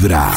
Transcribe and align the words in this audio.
Vibra. 0.00 0.32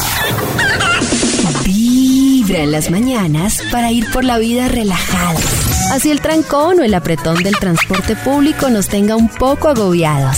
Vibra 1.64 2.64
en 2.64 2.72
las 2.74 2.92
mañanas 2.92 3.62
para 3.72 3.94
ir 3.94 4.06
por 4.12 4.26
la 4.26 4.38
vida 4.38 4.68
relajada. 4.68 5.40
Así 5.94 6.12
el 6.12 6.20
trancón 6.20 6.82
o 6.82 6.84
el 6.84 6.94
apretón 6.94 7.42
del 7.44 7.56
transporte 7.56 8.18
público 8.18 8.70
nos 8.70 8.90
tenga 8.90 9.16
un 9.16 9.30
poco 9.30 9.70
agobiados. 9.70 10.36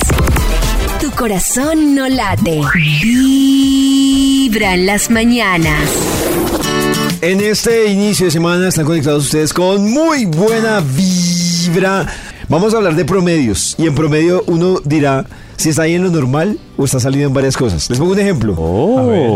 Tu 1.02 1.10
corazón 1.10 1.96
no 1.96 2.08
late. 2.08 2.62
Vibra 3.02 4.76
en 4.76 4.86
las 4.86 5.10
mañanas. 5.10 5.90
En 7.22 7.42
este 7.42 7.88
inicio 7.88 8.28
de 8.28 8.32
semana 8.32 8.68
están 8.68 8.86
conectados 8.86 9.26
ustedes 9.26 9.54
con 9.54 9.92
muy 9.92 10.26
buena 10.26 10.82
vibra. 10.82 12.06
Vamos 12.48 12.76
a 12.76 12.78
hablar 12.78 12.96
de 12.96 13.06
promedios. 13.06 13.74
Y 13.80 13.88
en 13.88 13.96
promedio 13.96 14.44
uno 14.46 14.82
dirá 14.86 15.26
si 15.58 15.70
está 15.70 15.84
ahí 15.84 15.96
en 15.96 16.04
lo 16.04 16.10
normal 16.10 16.58
o 16.78 16.86
está 16.86 17.00
saliendo 17.00 17.28
en 17.30 17.34
varias 17.34 17.56
cosas. 17.58 17.90
Les 17.90 18.00
pongo 18.00 18.12
un 18.14 18.20
ejemplo. 18.20 18.54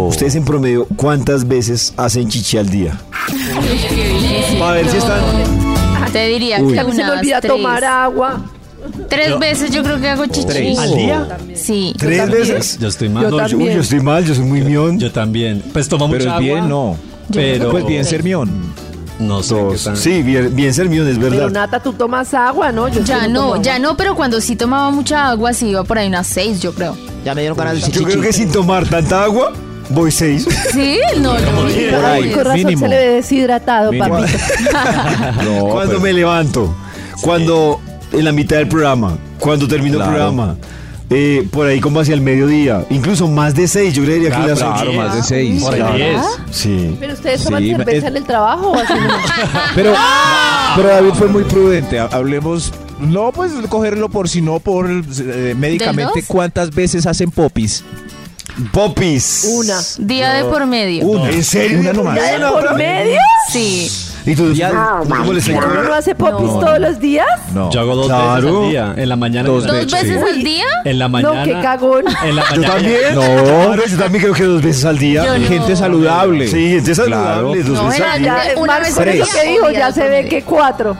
Ustedes 0.07 0.35
en 0.35 0.45
promedio, 0.45 0.87
¿cuántas 0.95 1.47
veces 1.47 1.93
hacen 1.97 2.27
chichi 2.29 2.57
al 2.57 2.69
día? 2.69 2.99
A 4.61 4.71
ver 4.71 4.87
si 4.89 4.97
están. 4.97 5.21
Te 6.11 6.27
diría 6.27 6.59
Uy. 6.61 6.73
que 6.73 6.83
mí 6.83 6.91
se 6.91 6.97
me 6.97 7.03
unas 7.03 7.19
olvida 7.19 7.39
tres. 7.41 7.53
tomar 7.53 7.83
agua. 7.83 8.41
Tres 9.09 9.37
veces 9.37 9.71
yo 9.71 9.83
creo 9.83 9.99
que 9.99 10.07
hago 10.09 10.25
chichi. 10.25 10.75
¿Al 10.77 10.95
día? 10.95 11.37
Sí. 11.55 11.93
¿Tres 11.97 12.17
también. 12.19 12.39
veces? 12.41 12.79
Yo 12.79 12.87
estoy 12.87 13.07
Yo 13.09 13.13
mal. 13.13 13.23
No, 13.25 13.29
yo, 13.31 13.37
también. 13.37 13.69
uy, 13.69 13.75
yo 13.75 13.81
estoy 13.81 13.99
mal, 13.99 14.25
yo 14.25 14.33
soy 14.35 14.45
muy 14.45 14.61
mión. 14.61 14.99
Yo 14.99 15.11
también. 15.11 15.63
Pues 15.73 15.87
tomo 15.89 16.09
Pero 16.09 16.23
mucha 16.25 16.35
es 16.35 16.41
bien, 16.41 16.57
agua, 16.59 16.69
no. 16.69 16.97
Pero 17.31 17.69
Pues 17.71 17.85
bien 17.85 18.05
ser 18.05 18.23
mión. 18.23 18.49
No 19.19 19.43
sé 19.43 19.53
Dos. 19.55 19.73
qué 19.73 19.83
tan- 19.83 19.97
Sí, 19.97 20.21
bien, 20.23 20.55
bien 20.55 20.69
es 20.69 20.77
Pero 20.77 21.29
verdad. 21.29 21.49
Nata, 21.51 21.79
tú 21.81 21.93
tomas 21.93 22.33
agua, 22.33 22.71
¿no? 22.71 22.87
Yo 22.87 23.01
Ya 23.03 23.27
no, 23.27 23.61
ya 23.61 23.77
no, 23.79 23.95
pero 23.97 24.15
cuando 24.15 24.39
sí 24.41 24.55
tomaba 24.55 24.89
mucha 24.91 25.29
agua, 25.29 25.53
sí 25.53 25.67
iba 25.69 25.83
por 25.83 25.97
ahí 25.97 26.07
unas 26.07 26.25
seis, 26.27 26.59
yo 26.61 26.73
creo. 26.73 26.95
Ya 27.25 27.35
me 27.35 27.41
dieron 27.41 27.57
ganas 27.57 27.81
de 27.81 27.91
Yo 27.91 28.03
creo 28.03 28.21
que 28.21 28.31
sin 28.33 28.49
tomar 28.51 28.87
tanta 28.87 29.23
agua, 29.23 29.51
voy 29.89 30.09
seis. 30.11 30.47
¿Sí? 30.71 30.97
No, 31.17 31.33
no. 31.37 31.51
Por 31.51 31.65
Ay, 32.05 32.23
ahí, 32.23 32.31
con 32.31 32.43
razón 32.45 32.57
mínimo. 32.63 32.79
se 32.81 32.87
le 32.87 32.97
ve 32.97 33.07
deshidratado, 33.15 33.91
Mínimo. 33.91 34.15
papito. 34.19 34.37
No, 35.43 35.65
cuando 35.67 35.91
pero- 35.93 35.99
me 36.01 36.13
levanto, 36.13 36.73
cuando 37.21 37.79
en 38.13 38.23
la 38.25 38.31
mitad 38.31 38.57
del 38.57 38.67
programa, 38.69 39.17
cuando 39.37 39.67
termino 39.67 39.97
Claro. 39.97 40.11
el 40.11 40.15
programa, 40.17 40.55
eh, 41.11 41.47
por 41.51 41.65
ahí 41.67 41.79
como 41.79 41.99
hacia 41.99 42.13
el 42.13 42.21
mediodía, 42.21 42.85
incluso 42.89 43.27
más 43.27 43.55
de 43.55 43.67
seis, 43.67 43.93
yo 43.93 44.03
creería 44.03 44.29
que 44.29 44.35
Ah, 44.35 44.47
las 44.47 44.59
claro, 44.59 44.89
ocho. 44.91 44.93
más 44.99 45.15
de 45.15 45.23
seis. 45.23 45.63
Por 45.63 45.75
claro. 45.75 45.95
diez. 45.95 46.21
Sí. 46.51 46.95
Pero 46.99 47.13
ustedes 47.13 47.43
toman 47.43 47.63
Sí, 47.63 47.69
cerveza 47.71 47.97
es- 47.97 48.03
en 48.03 48.17
el 48.17 48.23
trabajo 48.25 48.67
o 48.71 48.75
así 48.75 48.93
no? 48.93 48.99
Pero, 49.75 49.93
pero 50.75 50.87
David 50.89 51.11
fue 51.15 51.27
muy 51.27 51.43
prudente. 51.43 51.99
Ha- 51.99 52.09
Hablemos, 52.11 52.71
no 52.99 53.31
pues 53.31 53.51
cogerlo 53.69 54.09
por 54.09 54.29
si 54.29 54.41
no 54.41 54.59
por 54.59 54.87
eh, 54.89 55.55
médicamente. 55.57 56.23
¿Cuántas 56.27 56.69
veces 56.73 57.05
hacen 57.05 57.31
popis? 57.31 57.83
Popis. 58.73 59.47
Una. 59.53 59.79
Día 59.99 60.33
de 60.33 60.43
por 60.45 60.65
medio. 60.65 61.05
Una. 61.05 61.29
¿En 61.29 61.43
serio? 61.43 61.79
Una 61.79 61.93
nomás. 61.93 62.15
¿Ya 62.17 62.37
de 62.37 62.45
por 62.51 62.75
medio? 62.75 63.19
Sí. 63.51 63.89
¿Y 64.29 64.35
tú, 64.35 64.53
Ya- 64.53 64.99
cómo 65.07 65.33
les 65.33 65.45
¿Pero 65.45 65.57
uno 65.71 65.83
no 65.83 65.93
hace 65.93 66.13
popis 66.13 66.47
No. 66.53 66.59
todos 66.59 66.79
los 66.79 66.99
días? 66.99 67.25
No. 67.53 67.71
Yo 67.71 67.79
hago 67.81 67.95
dos 67.95 68.05
Claro. 68.07 68.35
veces 68.35 68.51
al 68.63 68.69
día. 68.69 68.93
En 69.03 69.09
la 69.09 69.15
mañana. 69.15 69.49
Dos 69.49 69.63
y 69.65 69.67
en 69.69 69.73
la 69.73 69.79
¿Dos 69.81 69.91
veces, 69.91 70.09
veces 70.09 70.23
sí. 70.29 70.35
al 70.37 70.43
día? 70.43 70.65
En 70.85 70.99
la 70.99 71.07
mañana. 71.07 71.35
No, 71.39 71.43
qué 71.45 71.61
cagón. 71.61 72.03
En 72.23 72.35
la 72.35 72.43
¿Yo 72.55 72.61
también? 72.61 72.99
No. 73.15 73.21
Claro, 73.21 73.83
yo 73.87 73.97
también 73.97 74.21
creo 74.23 74.33
que 74.35 74.43
dos 74.43 74.61
veces 74.61 74.85
al 74.85 74.97
día. 74.99 75.25
Yo 75.25 75.37
no. 75.37 75.47
Gente 75.47 75.75
saludable. 75.75 76.47
Sí, 76.47 76.69
gente 76.69 76.93
saludable, 76.95 77.63
dos 77.63 77.77
No, 77.77 77.85
veces 77.85 77.99
era 77.99 78.13
al 78.13 78.19
día. 78.21 78.37
Ya, 78.53 78.59
Una 78.59 78.79
vez 78.79 78.97
al 78.97 79.07
eso 79.09 79.25
que 79.41 79.47
dijo, 79.49 79.71
ya 79.71 79.91
se 79.91 80.07
ve 80.07 80.25
que 80.29 80.43
cuatro. 80.43 80.95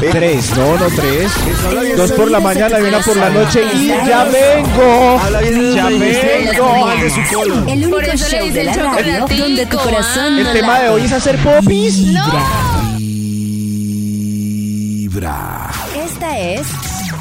Tres, 0.00 0.50
no, 0.56 0.76
no 0.76 0.86
tres. 0.94 1.96
Dos 1.96 2.12
por 2.12 2.30
la 2.30 2.40
mañana 2.40 2.78
y 2.78 2.82
una 2.82 2.98
por 3.00 3.16
la 3.16 3.30
noche. 3.30 3.62
Y 3.74 3.86
ya 3.88 4.24
vengo. 4.24 5.20
Ya 5.74 5.86
vengo. 5.88 6.90
El 7.68 7.86
único 7.86 8.16
show 8.16 8.52
de 8.52 8.64
la 8.64 8.72
radio 8.74 9.26
donde 9.38 9.66
tu 9.66 9.78
corazón. 9.78 10.38
El 10.38 10.52
tema 10.52 10.80
de 10.80 10.88
hoy 10.90 11.02
es 11.04 11.12
hacer 11.12 11.36
popis. 11.38 12.12
Vibra. 15.16 15.70
Esta 15.96 16.38
es 16.38 16.66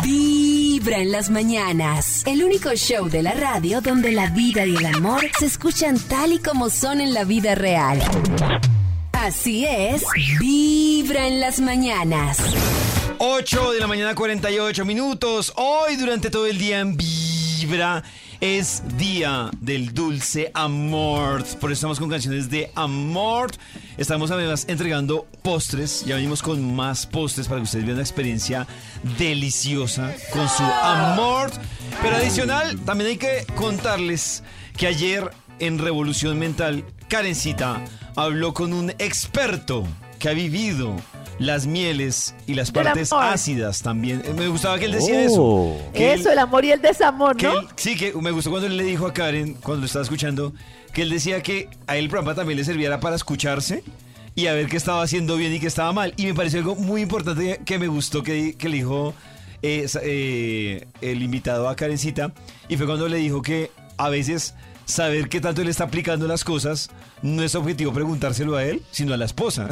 Vibra 0.03 0.97
en 0.97 1.13
las 1.13 1.29
mañanas. 1.29 2.23
El 2.25 2.43
único 2.43 2.73
show 2.73 3.07
de 3.07 3.23
la 3.23 3.31
radio 3.31 3.79
donde 3.79 4.11
la 4.11 4.29
vida 4.31 4.65
y 4.65 4.75
el 4.75 4.85
amor 4.87 5.21
se 5.39 5.45
escuchan 5.45 5.97
tal 5.97 6.33
y 6.33 6.39
como 6.39 6.69
son 6.69 6.99
en 6.99 7.13
la 7.13 7.23
vida 7.23 7.55
real. 7.55 8.01
Así 9.13 9.65
es, 9.65 10.03
Vibra 10.41 11.25
en 11.25 11.39
las 11.39 11.61
mañanas. 11.61 12.39
8 13.19 13.71
de 13.71 13.79
la 13.79 13.87
mañana, 13.87 14.13
48 14.13 14.83
minutos. 14.83 15.53
Hoy, 15.55 15.95
durante 15.95 16.29
todo 16.29 16.47
el 16.47 16.57
día 16.57 16.81
en 16.81 16.97
Vibra, 16.97 18.03
es 18.41 18.83
día 18.97 19.49
del 19.59 19.93
dulce 19.93 20.51
amor. 20.53 21.43
Por 21.59 21.71
eso 21.71 21.79
estamos 21.79 21.99
con 21.99 22.09
canciones 22.09 22.49
de 22.49 22.71
amor. 22.75 23.51
Estamos 23.97 24.31
además 24.31 24.65
entregando 24.67 25.27
postres. 25.41 26.05
Ya 26.05 26.15
venimos 26.15 26.41
con 26.41 26.75
más 26.75 27.05
postres 27.05 27.47
para 27.47 27.59
que 27.59 27.65
ustedes 27.65 27.85
vean 27.85 27.95
una 27.97 28.03
experiencia 28.03 28.67
deliciosa 29.17 30.13
con 30.31 30.47
su 30.49 30.63
amor. 30.63 31.51
Pero 32.01 32.15
adicional, 32.15 32.79
también 32.81 33.11
hay 33.11 33.17
que 33.17 33.45
contarles 33.55 34.43
que 34.77 34.87
ayer 34.87 35.31
en 35.59 35.79
Revolución 35.79 36.37
Mental, 36.37 36.83
Karencita 37.07 37.81
habló 38.15 38.53
con 38.53 38.73
un 38.73 38.89
experto 38.91 39.85
que 40.19 40.29
ha 40.29 40.33
vivido 40.33 40.95
las 41.39 41.65
mieles 41.67 42.33
y 42.47 42.53
las 42.53 42.71
partes 42.71 43.11
ácidas 43.11 43.81
también. 43.81 44.21
Eh, 44.25 44.33
Me 44.37 44.47
gustaba 44.47 44.79
que 44.79 44.85
él 44.85 44.93
decía 44.93 45.15
Oh. 45.15 45.73
eso. 45.75 45.91
Que 45.93 46.13
él- 46.13 46.19
Eso, 46.21 46.31
el 46.31 46.39
amor 46.39 46.63
y 46.65 46.71
el 46.71 46.81
desamor, 46.81 47.35
que 47.35 47.47
¿no? 47.47 47.59
él- 47.59 47.67
sí, 47.75 47.95
que 47.95 48.13
me 48.13 48.31
gustó 48.31 48.49
cuando 48.51 48.67
él 48.67 48.77
le 48.77 48.83
dijo 48.83 49.05
a 49.05 49.13
Karen, 49.13 49.53
cuando 49.55 49.81
lo 49.81 49.85
estaba 49.85 50.03
escuchando, 50.03 50.53
que 50.93 51.01
él 51.01 51.09
decía 51.09 51.41
que 51.43 51.69
a 51.87 51.97
él 51.97 52.05
el 52.05 52.09
programa 52.09 52.35
también 52.35 52.57
le 52.57 52.63
serviera 52.63 52.99
para 53.01 53.15
escucharse 53.17 53.83
y 54.33 54.47
a 54.47 54.53
ver 54.53 54.67
qué 54.67 54.77
estaba 54.77 55.01
haciendo 55.01 55.35
bien 55.35 55.53
y 55.53 55.59
qué 55.59 55.67
estaba 55.67 55.91
mal. 55.91 56.13
Y 56.15 56.25
me 56.25 56.33
pareció 56.33 56.59
algo 56.59 56.75
muy 56.75 57.01
importante 57.01 57.59
que 57.65 57.79
me 57.79 57.87
gustó 57.87 58.23
que, 58.23 58.55
que 58.57 58.69
le 58.69 58.77
dijo 58.77 59.13
eh, 59.61 59.87
eh, 60.03 60.85
el 61.01 61.21
invitado 61.23 61.67
a 61.67 61.75
Karencita. 61.75 62.31
Y 62.69 62.77
fue 62.77 62.85
cuando 62.85 63.07
le 63.07 63.17
dijo 63.17 63.41
que 63.41 63.71
a 63.97 64.09
veces 64.09 64.53
saber 64.85 65.29
qué 65.29 65.41
tanto 65.41 65.61
él 65.61 65.67
está 65.67 65.85
aplicando 65.85 66.27
las 66.27 66.43
cosas 66.43 66.89
no 67.21 67.41
es 67.43 67.55
objetivo 67.55 67.91
preguntárselo 67.91 68.55
a 68.55 68.63
él, 68.63 68.83
sino 68.91 69.13
a 69.13 69.17
la 69.17 69.25
esposa. 69.25 69.67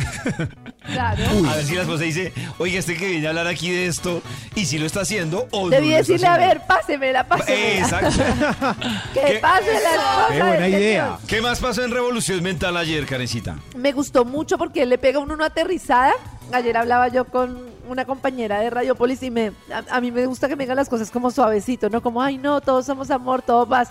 Claro. 0.85 1.24
a 1.47 1.56
ver 1.56 1.66
si 1.66 1.75
la 1.75 1.81
esposa 1.81 2.03
dice, 2.03 2.34
oye, 2.57 2.78
este 2.78 2.96
que 2.96 3.07
viene 3.07 3.28
a 3.28 3.29
hablar 3.29 3.47
aquí 3.47 3.69
de 3.69 3.85
esto, 3.85 4.22
y 4.56 4.66
si 4.66 4.79
lo 4.79 4.85
está 4.85 5.01
haciendo 5.01 5.47
o 5.51 5.69
Debí 5.69 5.90
decirle, 5.90 6.28
a 6.28 6.38
ver, 6.38 6.62
pásemela, 6.68 7.28
pásemela. 7.28 7.79
Exacto. 7.79 8.24
Que 9.13 9.40
pase 9.40 9.72
la 9.72 9.91
esposa 9.91 10.28
Qué 10.29 10.40
buena 10.40 10.63
del 10.63 10.74
idea. 10.74 11.18
¿Qué 11.28 11.41
más 11.41 11.59
pasó 11.59 11.84
en 11.84 11.91
Revolución 11.91 12.41
Mental 12.41 12.75
ayer, 12.75 13.06
Karencita? 13.06 13.57
Me 13.75 13.91
gustó 13.91 14.25
mucho 14.25 14.57
porque 14.57 14.84
él 14.84 14.90
le 14.90 14.97
pega 14.97 15.19
a 15.19 15.22
uno 15.22 15.34
una 15.34 15.45
aterrizada. 15.45 16.13
Ayer 16.51 16.75
hablaba 16.75 17.07
yo 17.09 17.25
con 17.25 17.57
una 17.88 18.06
compañera 18.06 18.59
de 18.59 18.69
Radiopolis 18.69 19.22
y 19.24 19.31
me, 19.31 19.51
a, 19.72 19.95
a 19.97 20.01
mí 20.01 20.12
me 20.12 20.25
gusta 20.25 20.47
que 20.47 20.56
me 20.56 20.63
digan 20.63 20.78
las 20.78 20.90
cosas 20.90 21.12
como 21.12 21.31
suavecito, 21.31 21.90
¿no? 21.90 22.01
Como, 22.01 22.22
ay, 22.22 22.38
no, 22.38 22.62
todos 22.62 22.85
somos 22.85 23.12
amor, 23.12 23.41
todo 23.41 23.68
paz. 23.68 23.90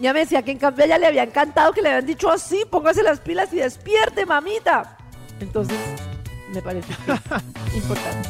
Ya 0.00 0.14
me 0.14 0.20
decía 0.20 0.42
que 0.42 0.50
en 0.50 0.58
cambio 0.58 0.84
a 0.84 0.86
ella 0.86 0.98
le 0.98 1.06
había 1.06 1.22
encantado 1.22 1.72
que 1.72 1.82
le 1.82 1.90
habían 1.90 2.06
dicho 2.06 2.30
así, 2.30 2.64
póngase 2.70 3.02
las 3.02 3.20
pilas 3.20 3.52
y 3.52 3.56
despierte, 3.56 4.24
mamita. 4.24 4.96
Entonces, 5.40 5.76
me 6.54 6.62
parece 6.62 6.88
que 7.04 7.12
es 7.12 7.74
importante. 7.76 8.28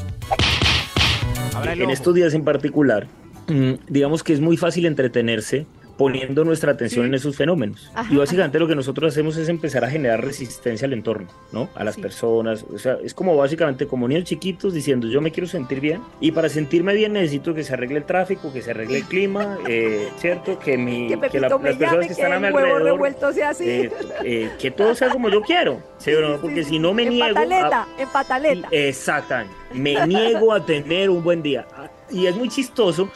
En 1.82 1.90
estos 1.90 2.14
días 2.14 2.34
en 2.34 2.44
particular, 2.44 3.06
mm, 3.46 3.74
digamos 3.88 4.24
que 4.24 4.32
es 4.32 4.40
muy 4.40 4.56
fácil 4.56 4.86
entretenerse 4.86 5.66
poniendo 6.00 6.44
nuestra 6.46 6.72
atención 6.72 7.04
en 7.04 7.12
esos 7.12 7.36
fenómenos. 7.36 7.90
Ajá, 7.94 8.10
y 8.10 8.16
básicamente 8.16 8.58
lo 8.58 8.66
que 8.66 8.74
nosotros 8.74 9.12
hacemos 9.12 9.36
es 9.36 9.50
empezar 9.50 9.84
a 9.84 9.90
generar 9.90 10.24
resistencia 10.24 10.86
al 10.86 10.94
entorno, 10.94 11.28
¿no? 11.52 11.68
A 11.74 11.84
las 11.84 11.96
Sí. 11.96 12.00
personas. 12.00 12.64
O 12.72 12.78
sea, 12.78 12.96
es 13.04 13.12
como 13.12 13.36
básicamente 13.36 13.86
como 13.86 14.08
niños 14.08 14.24
chiquitos 14.24 14.72
diciendo 14.72 15.08
yo 15.08 15.20
me 15.20 15.30
quiero 15.30 15.46
sentir 15.46 15.78
bien 15.80 16.00
y 16.18 16.32
para 16.32 16.48
sentirme 16.48 16.94
bien 16.94 17.12
necesito 17.12 17.52
que 17.52 17.64
se 17.64 17.74
arregle 17.74 17.98
el 17.98 18.04
tráfico, 18.04 18.50
que 18.50 18.62
se 18.62 18.70
arregle 18.70 18.96
el 18.96 19.04
clima, 19.04 19.58
eh, 19.68 20.08
¿cierto? 20.16 20.58
Que, 20.58 20.78
mi, 20.78 21.08
Que 21.08 21.38
la- 21.38 21.50
las 21.50 21.58
personas 21.60 21.78
llame, 21.78 22.00
que 22.00 22.06
que 22.06 22.12
están 22.14 22.32
a 22.32 22.40
mi 22.40 22.46
alrededor... 22.46 23.34
sea 23.34 23.50
así. 23.50 23.64
eh, 23.68 23.90
eh, 24.24 24.50
que 24.58 24.70
todo 24.70 24.94
sea 24.94 25.10
como 25.10 25.28
yo 25.28 25.42
quiero, 25.42 25.82
¿sí 25.98 26.14
o 26.14 26.20
no? 26.22 26.40
Porque 26.40 26.64
si 26.64 26.78
no 26.78 26.94
me 26.94 27.02
en 27.02 27.10
niego... 27.10 27.24
a- 27.38 27.42
pataleta, 27.42 27.88
en 27.98 28.08
pataleta. 28.08 28.68
Exactamente. 28.70 29.54
Me 29.74 30.06
niego 30.06 30.54
a 30.54 30.64
tener 30.64 31.10
un 31.10 31.22
buen 31.22 31.42
día. 31.42 31.66
Y 32.10 32.24
es 32.26 32.34
muy 32.34 32.48
chistoso 32.48 33.10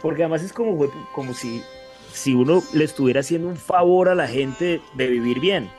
porque 0.00 0.22
además 0.22 0.44
es 0.44 0.52
como, 0.52 0.78
como 1.12 1.34
si, 1.34 1.60
si 2.12 2.34
uno 2.34 2.62
le 2.72 2.84
estuviera 2.84 3.20
haciendo 3.20 3.48
un 3.48 3.56
favor 3.56 4.08
a 4.08 4.14
la 4.14 4.26
gente 4.26 4.80
de 4.94 5.06
vivir 5.06 5.40
bien. 5.40 5.70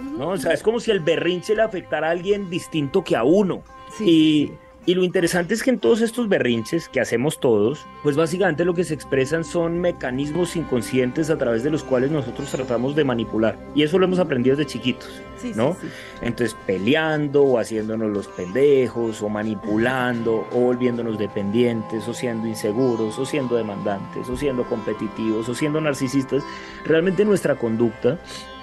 ¿no? 0.00 0.30
O 0.30 0.36
sea, 0.38 0.52
es 0.52 0.62
como 0.62 0.80
si 0.80 0.90
el 0.90 1.00
berrinche 1.00 1.54
le 1.54 1.62
afectara 1.62 2.08
a 2.08 2.10
alguien 2.10 2.48
distinto 2.48 3.04
que 3.04 3.16
a 3.16 3.24
uno. 3.24 3.62
Sí, 3.96 4.04
y, 4.04 4.46
sí. 4.46 4.54
Y 4.86 4.94
lo 4.94 5.04
interesante 5.04 5.52
es 5.52 5.62
que 5.62 5.70
en 5.70 5.78
todos 5.78 6.00
estos 6.00 6.28
berrinches 6.28 6.88
que 6.88 7.00
hacemos 7.00 7.38
todos, 7.38 7.86
pues 8.02 8.16
básicamente 8.16 8.64
lo 8.64 8.72
que 8.72 8.84
se 8.84 8.94
expresan 8.94 9.44
son 9.44 9.78
mecanismos 9.78 10.56
inconscientes 10.56 11.28
a 11.28 11.36
través 11.36 11.62
de 11.62 11.70
los 11.70 11.84
cuales 11.84 12.10
nosotros 12.10 12.50
tratamos 12.50 12.96
de 12.96 13.04
manipular. 13.04 13.58
Y 13.74 13.82
eso 13.82 13.98
lo 13.98 14.06
hemos 14.06 14.18
aprendido 14.18 14.56
desde 14.56 14.70
chiquitos. 14.70 15.10
Sí, 15.36 15.52
sí, 15.52 15.52
¿no? 15.54 15.76
sí. 15.80 15.86
Entonces 16.22 16.56
peleando 16.66 17.42
o 17.42 17.58
haciéndonos 17.58 18.10
los 18.10 18.26
pendejos 18.28 19.22
o 19.22 19.28
manipulando 19.28 20.46
o 20.50 20.60
volviéndonos 20.60 21.18
dependientes 21.18 22.08
o 22.08 22.14
siendo 22.14 22.46
inseguros 22.46 23.18
o 23.18 23.26
siendo 23.26 23.56
demandantes 23.56 24.28
o 24.30 24.36
siendo 24.36 24.64
competitivos 24.64 25.48
o 25.48 25.54
siendo 25.54 25.80
narcisistas, 25.82 26.42
realmente 26.86 27.24
nuestra 27.26 27.54
conducta 27.54 28.18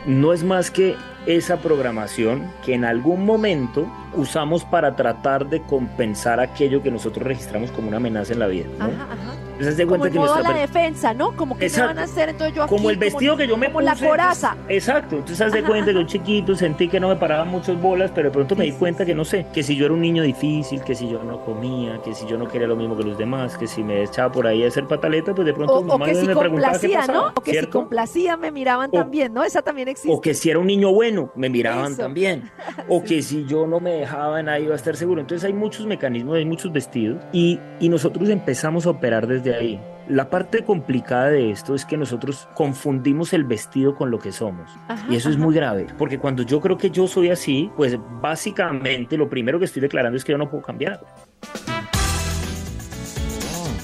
no 0.08 0.34
es 0.34 0.44
más 0.44 0.72
que 0.72 0.96
esa 1.28 1.58
programación 1.58 2.50
que 2.66 2.74
en 2.74 2.86
algún 2.86 3.26
momento 3.26 3.88
usamos 4.16 4.64
para 4.66 4.96
tratar 4.96 5.48
de 5.48 5.62
compensar 5.62 6.40
aquello 6.40 6.82
que 6.82 6.90
nosotros 6.90 7.28
registramos 7.28 7.70
como 7.72 7.90
una 7.90 7.98
amenaza 7.98 8.34
en 8.34 8.40
la 8.40 8.48
vida. 8.48 8.66
¿no? 8.80 8.86
Ajá, 8.86 9.04
ajá. 9.04 9.34
Entonces, 9.52 9.78
de 9.78 9.86
Como 9.88 9.98
cuenta 9.98 10.14
que 10.14 10.20
modo 10.20 10.34
nuestra 10.36 10.54
la 10.54 10.60
defensa, 10.62 11.14
¿no? 11.16 11.36
Como 11.36 11.58
que 11.58 11.66
Exacto. 11.66 11.88
me 11.90 11.94
van 11.96 12.00
a 12.00 12.04
hacer, 12.04 12.30
entonces 12.30 12.56
yo 12.56 12.62
aquí... 12.64 12.70
como 12.76 12.92
el 12.92 12.98
vestido 12.98 13.36
que 13.36 13.48
yo 13.48 13.58
me 13.58 13.72
como 13.72 13.80
puse. 13.80 13.86
la 14.04 14.08
coraza. 14.10 14.56
Exacto. 14.70 15.16
Entonces, 15.16 15.42
haz 15.42 15.52
de 15.52 15.64
cuenta 15.64 15.92
que 15.92 15.98
un 15.98 16.06
chiquito 16.06 16.56
sentí 16.56 16.88
que 16.88 17.00
no 17.00 17.08
me 17.10 17.16
paraban 17.16 17.48
muchas 17.48 17.82
bolas, 17.82 18.12
pero 18.14 18.30
de 18.30 18.34
pronto 18.34 18.56
me 18.56 18.66
di 18.66 18.72
cuenta 18.74 19.04
que 19.04 19.16
no 19.16 19.26
sé, 19.26 19.48
que 19.52 19.64
si 19.64 19.76
yo 19.76 19.86
era 19.86 19.96
un 19.96 20.02
niño 20.02 20.22
difícil, 20.22 20.84
que 20.84 20.94
si 20.94 21.10
yo 21.10 21.24
no 21.24 21.44
comía, 21.44 22.00
que 22.06 22.14
si 22.14 22.28
yo 22.28 22.38
no 22.38 22.48
quería 22.48 22.68
lo 22.68 22.76
mismo 22.76 22.96
que 22.96 23.04
los 23.04 23.18
demás, 23.18 23.58
que 23.58 23.66
si 23.66 23.84
me 23.84 24.04
echaba 24.04 24.32
por 24.32 24.46
ahí 24.46 24.64
a 24.64 24.68
hacer 24.68 24.86
pataleta, 24.86 25.34
pues 25.34 25.48
de 25.48 25.54
pronto 25.56 25.74
O, 25.74 25.82
mi 25.84 25.90
o 25.90 25.94
mamá 25.98 26.06
que 26.06 26.16
si 26.16 26.28
me 26.28 26.36
preguntaba 26.36 26.74
qué 26.74 26.80
complacía, 26.88 27.00
pasaba, 27.00 27.18
¿no? 27.20 27.34
O 27.36 27.42
que 27.42 27.60
si 27.60 27.66
complacía 27.66 28.38
me 28.38 28.52
miraban 28.52 28.90
O- 28.94 28.98
también, 29.00 29.34
¿no? 29.34 29.44
Esa 29.44 29.64
también 29.64 29.88
existe. 29.88 30.16
O 30.16 30.22
que 30.22 30.36
si 30.36 30.52
era 30.52 30.60
un 30.60 30.68
niño 30.68 30.94
bueno, 30.94 31.17
me 31.36 31.50
miraban 31.50 31.94
Eso. 31.94 32.02
también. 32.02 32.50
O 32.90 33.04
que 33.04 33.22
si 33.22 33.46
yo 33.46 33.68
no 33.68 33.80
me 33.80 33.92
dejaba, 33.92 34.42
nadie 34.42 34.66
iba 34.66 34.74
a 34.74 34.78
estar 34.78 34.96
seguro. 34.96 35.19
Entonces 35.19 35.44
hay 35.44 35.54
muchos 35.54 35.86
mecanismos, 35.86 36.38
hay 36.38 36.46
muchos 36.46 36.72
vestidos 36.72 37.22
y, 37.34 37.60
y 37.80 37.90
nosotros 37.90 38.30
empezamos 38.30 38.86
a 38.86 38.92
operar 38.92 39.28
desde 39.28 39.56
ahí. 39.56 39.80
La 40.08 40.30
parte 40.30 40.64
complicada 40.64 41.30
de 41.30 41.52
esto 41.52 41.75
es 41.75 41.84
que 41.84 41.98
nosotros 41.98 42.48
confundimos 42.56 43.34
el 43.34 43.44
vestido 43.44 43.96
con 43.96 44.10
lo 44.10 44.19
que 44.19 44.31
somos. 44.31 44.72
Ajá, 44.88 45.06
Y 45.10 45.18
eso 45.18 45.30
es 45.30 45.38
muy 45.38 45.54
grave, 45.54 45.88
porque 45.98 46.18
cuando 46.18 46.44
yo 46.44 46.62
creo 46.62 46.78
que 46.78 46.92
yo 46.92 47.08
soy 47.08 47.30
así, 47.30 47.69
pues 47.75 47.98
básicamente 48.22 49.18
lo 49.18 49.30
primero 49.30 49.60
que 49.60 49.66
estoy 49.66 49.81
declarando 49.81 50.16
es 50.16 50.24
que 50.24 50.31
yo 50.31 50.38
no 50.38 50.50
puedo 50.50 50.64
cambiar. 50.64 51.02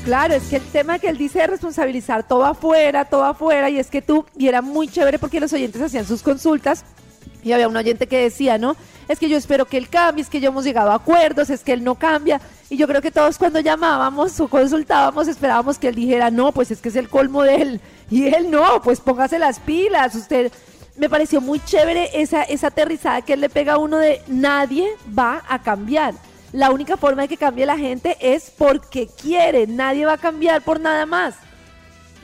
Claro, 0.05 0.33
es 0.33 0.43
que 0.49 0.57
el 0.57 0.63
tema 0.63 0.99
que 0.99 1.07
él 1.07 1.17
dice 1.17 1.39
de 1.39 1.47
responsabilizar 1.47 2.27
todo 2.27 2.43
afuera, 2.43 3.05
todo 3.05 3.23
afuera, 3.23 3.69
y 3.69 3.79
es 3.79 3.89
que 3.89 4.01
tú, 4.01 4.25
y 4.37 4.47
era 4.47 4.61
muy 4.61 4.89
chévere 4.89 5.17
porque 5.17 5.39
los 5.39 5.53
oyentes 5.53 5.81
hacían 5.81 6.05
sus 6.05 6.21
consultas, 6.21 6.83
y 7.43 7.51
había 7.51 7.67
un 7.67 7.75
oyente 7.75 8.07
que 8.07 8.21
decía, 8.21 8.57
¿no? 8.57 8.75
Es 9.07 9.19
que 9.19 9.29
yo 9.29 9.37
espero 9.37 9.65
que 9.65 9.77
él 9.77 9.89
cambie, 9.89 10.23
es 10.23 10.29
que 10.29 10.39
ya 10.39 10.47
hemos 10.47 10.63
llegado 10.63 10.91
a 10.91 10.95
acuerdos, 10.95 11.49
es 11.49 11.63
que 11.63 11.73
él 11.73 11.83
no 11.83 11.95
cambia. 11.95 12.39
Y 12.69 12.77
yo 12.77 12.87
creo 12.87 13.01
que 13.01 13.11
todos 13.11 13.37
cuando 13.37 13.59
llamábamos 13.59 14.39
o 14.39 14.47
consultábamos 14.47 15.27
esperábamos 15.27 15.77
que 15.77 15.89
él 15.89 15.95
dijera, 15.95 16.31
no, 16.31 16.51
pues 16.51 16.71
es 16.71 16.81
que 16.81 16.89
es 16.89 16.95
el 16.95 17.09
colmo 17.09 17.43
de 17.43 17.55
él. 17.55 17.81
Y 18.09 18.27
él 18.27 18.49
no, 18.49 18.81
pues 18.81 18.99
póngase 18.99 19.39
las 19.39 19.59
pilas, 19.59 20.15
usted... 20.15 20.51
Me 20.95 21.09
pareció 21.09 21.41
muy 21.41 21.59
chévere 21.59 22.21
esa, 22.21 22.43
esa 22.43 22.67
aterrizada 22.67 23.23
que 23.23 23.33
él 23.33 23.41
le 23.41 23.49
pega 23.49 23.73
a 23.73 23.77
uno 23.79 23.97
de 23.97 24.21
nadie 24.27 24.87
va 25.17 25.41
a 25.49 25.63
cambiar. 25.63 26.13
La 26.51 26.69
única 26.69 26.97
forma 26.97 27.23
de 27.23 27.29
que 27.29 27.37
cambie 27.37 27.65
la 27.65 27.79
gente 27.79 28.15
es 28.19 28.51
porque 28.55 29.07
quiere, 29.07 29.65
nadie 29.65 30.05
va 30.05 30.13
a 30.13 30.17
cambiar 30.19 30.61
por 30.61 30.79
nada 30.79 31.07
más. 31.07 31.33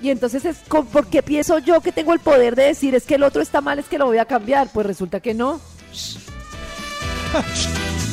Y 0.02 0.10
entonces 0.10 0.46
es 0.46 0.58
porque 0.92 1.22
pienso 1.22 1.60
yo 1.60 1.82
que 1.82 1.92
tengo 1.92 2.14
el 2.14 2.20
poder 2.20 2.56
de 2.56 2.64
decir 2.64 2.96
es 2.96 3.06
que 3.06 3.16
el 3.16 3.24
otro 3.24 3.42
está 3.42 3.62
mal, 3.62 3.80
es 3.80 3.86
que 3.86 3.98
lo 3.98 4.06
voy 4.06 4.18
a 4.18 4.26
cambiar. 4.26 4.70
Pues 4.74 4.86
resulta 4.86 5.20
que 5.20 5.34
no. 5.34 5.60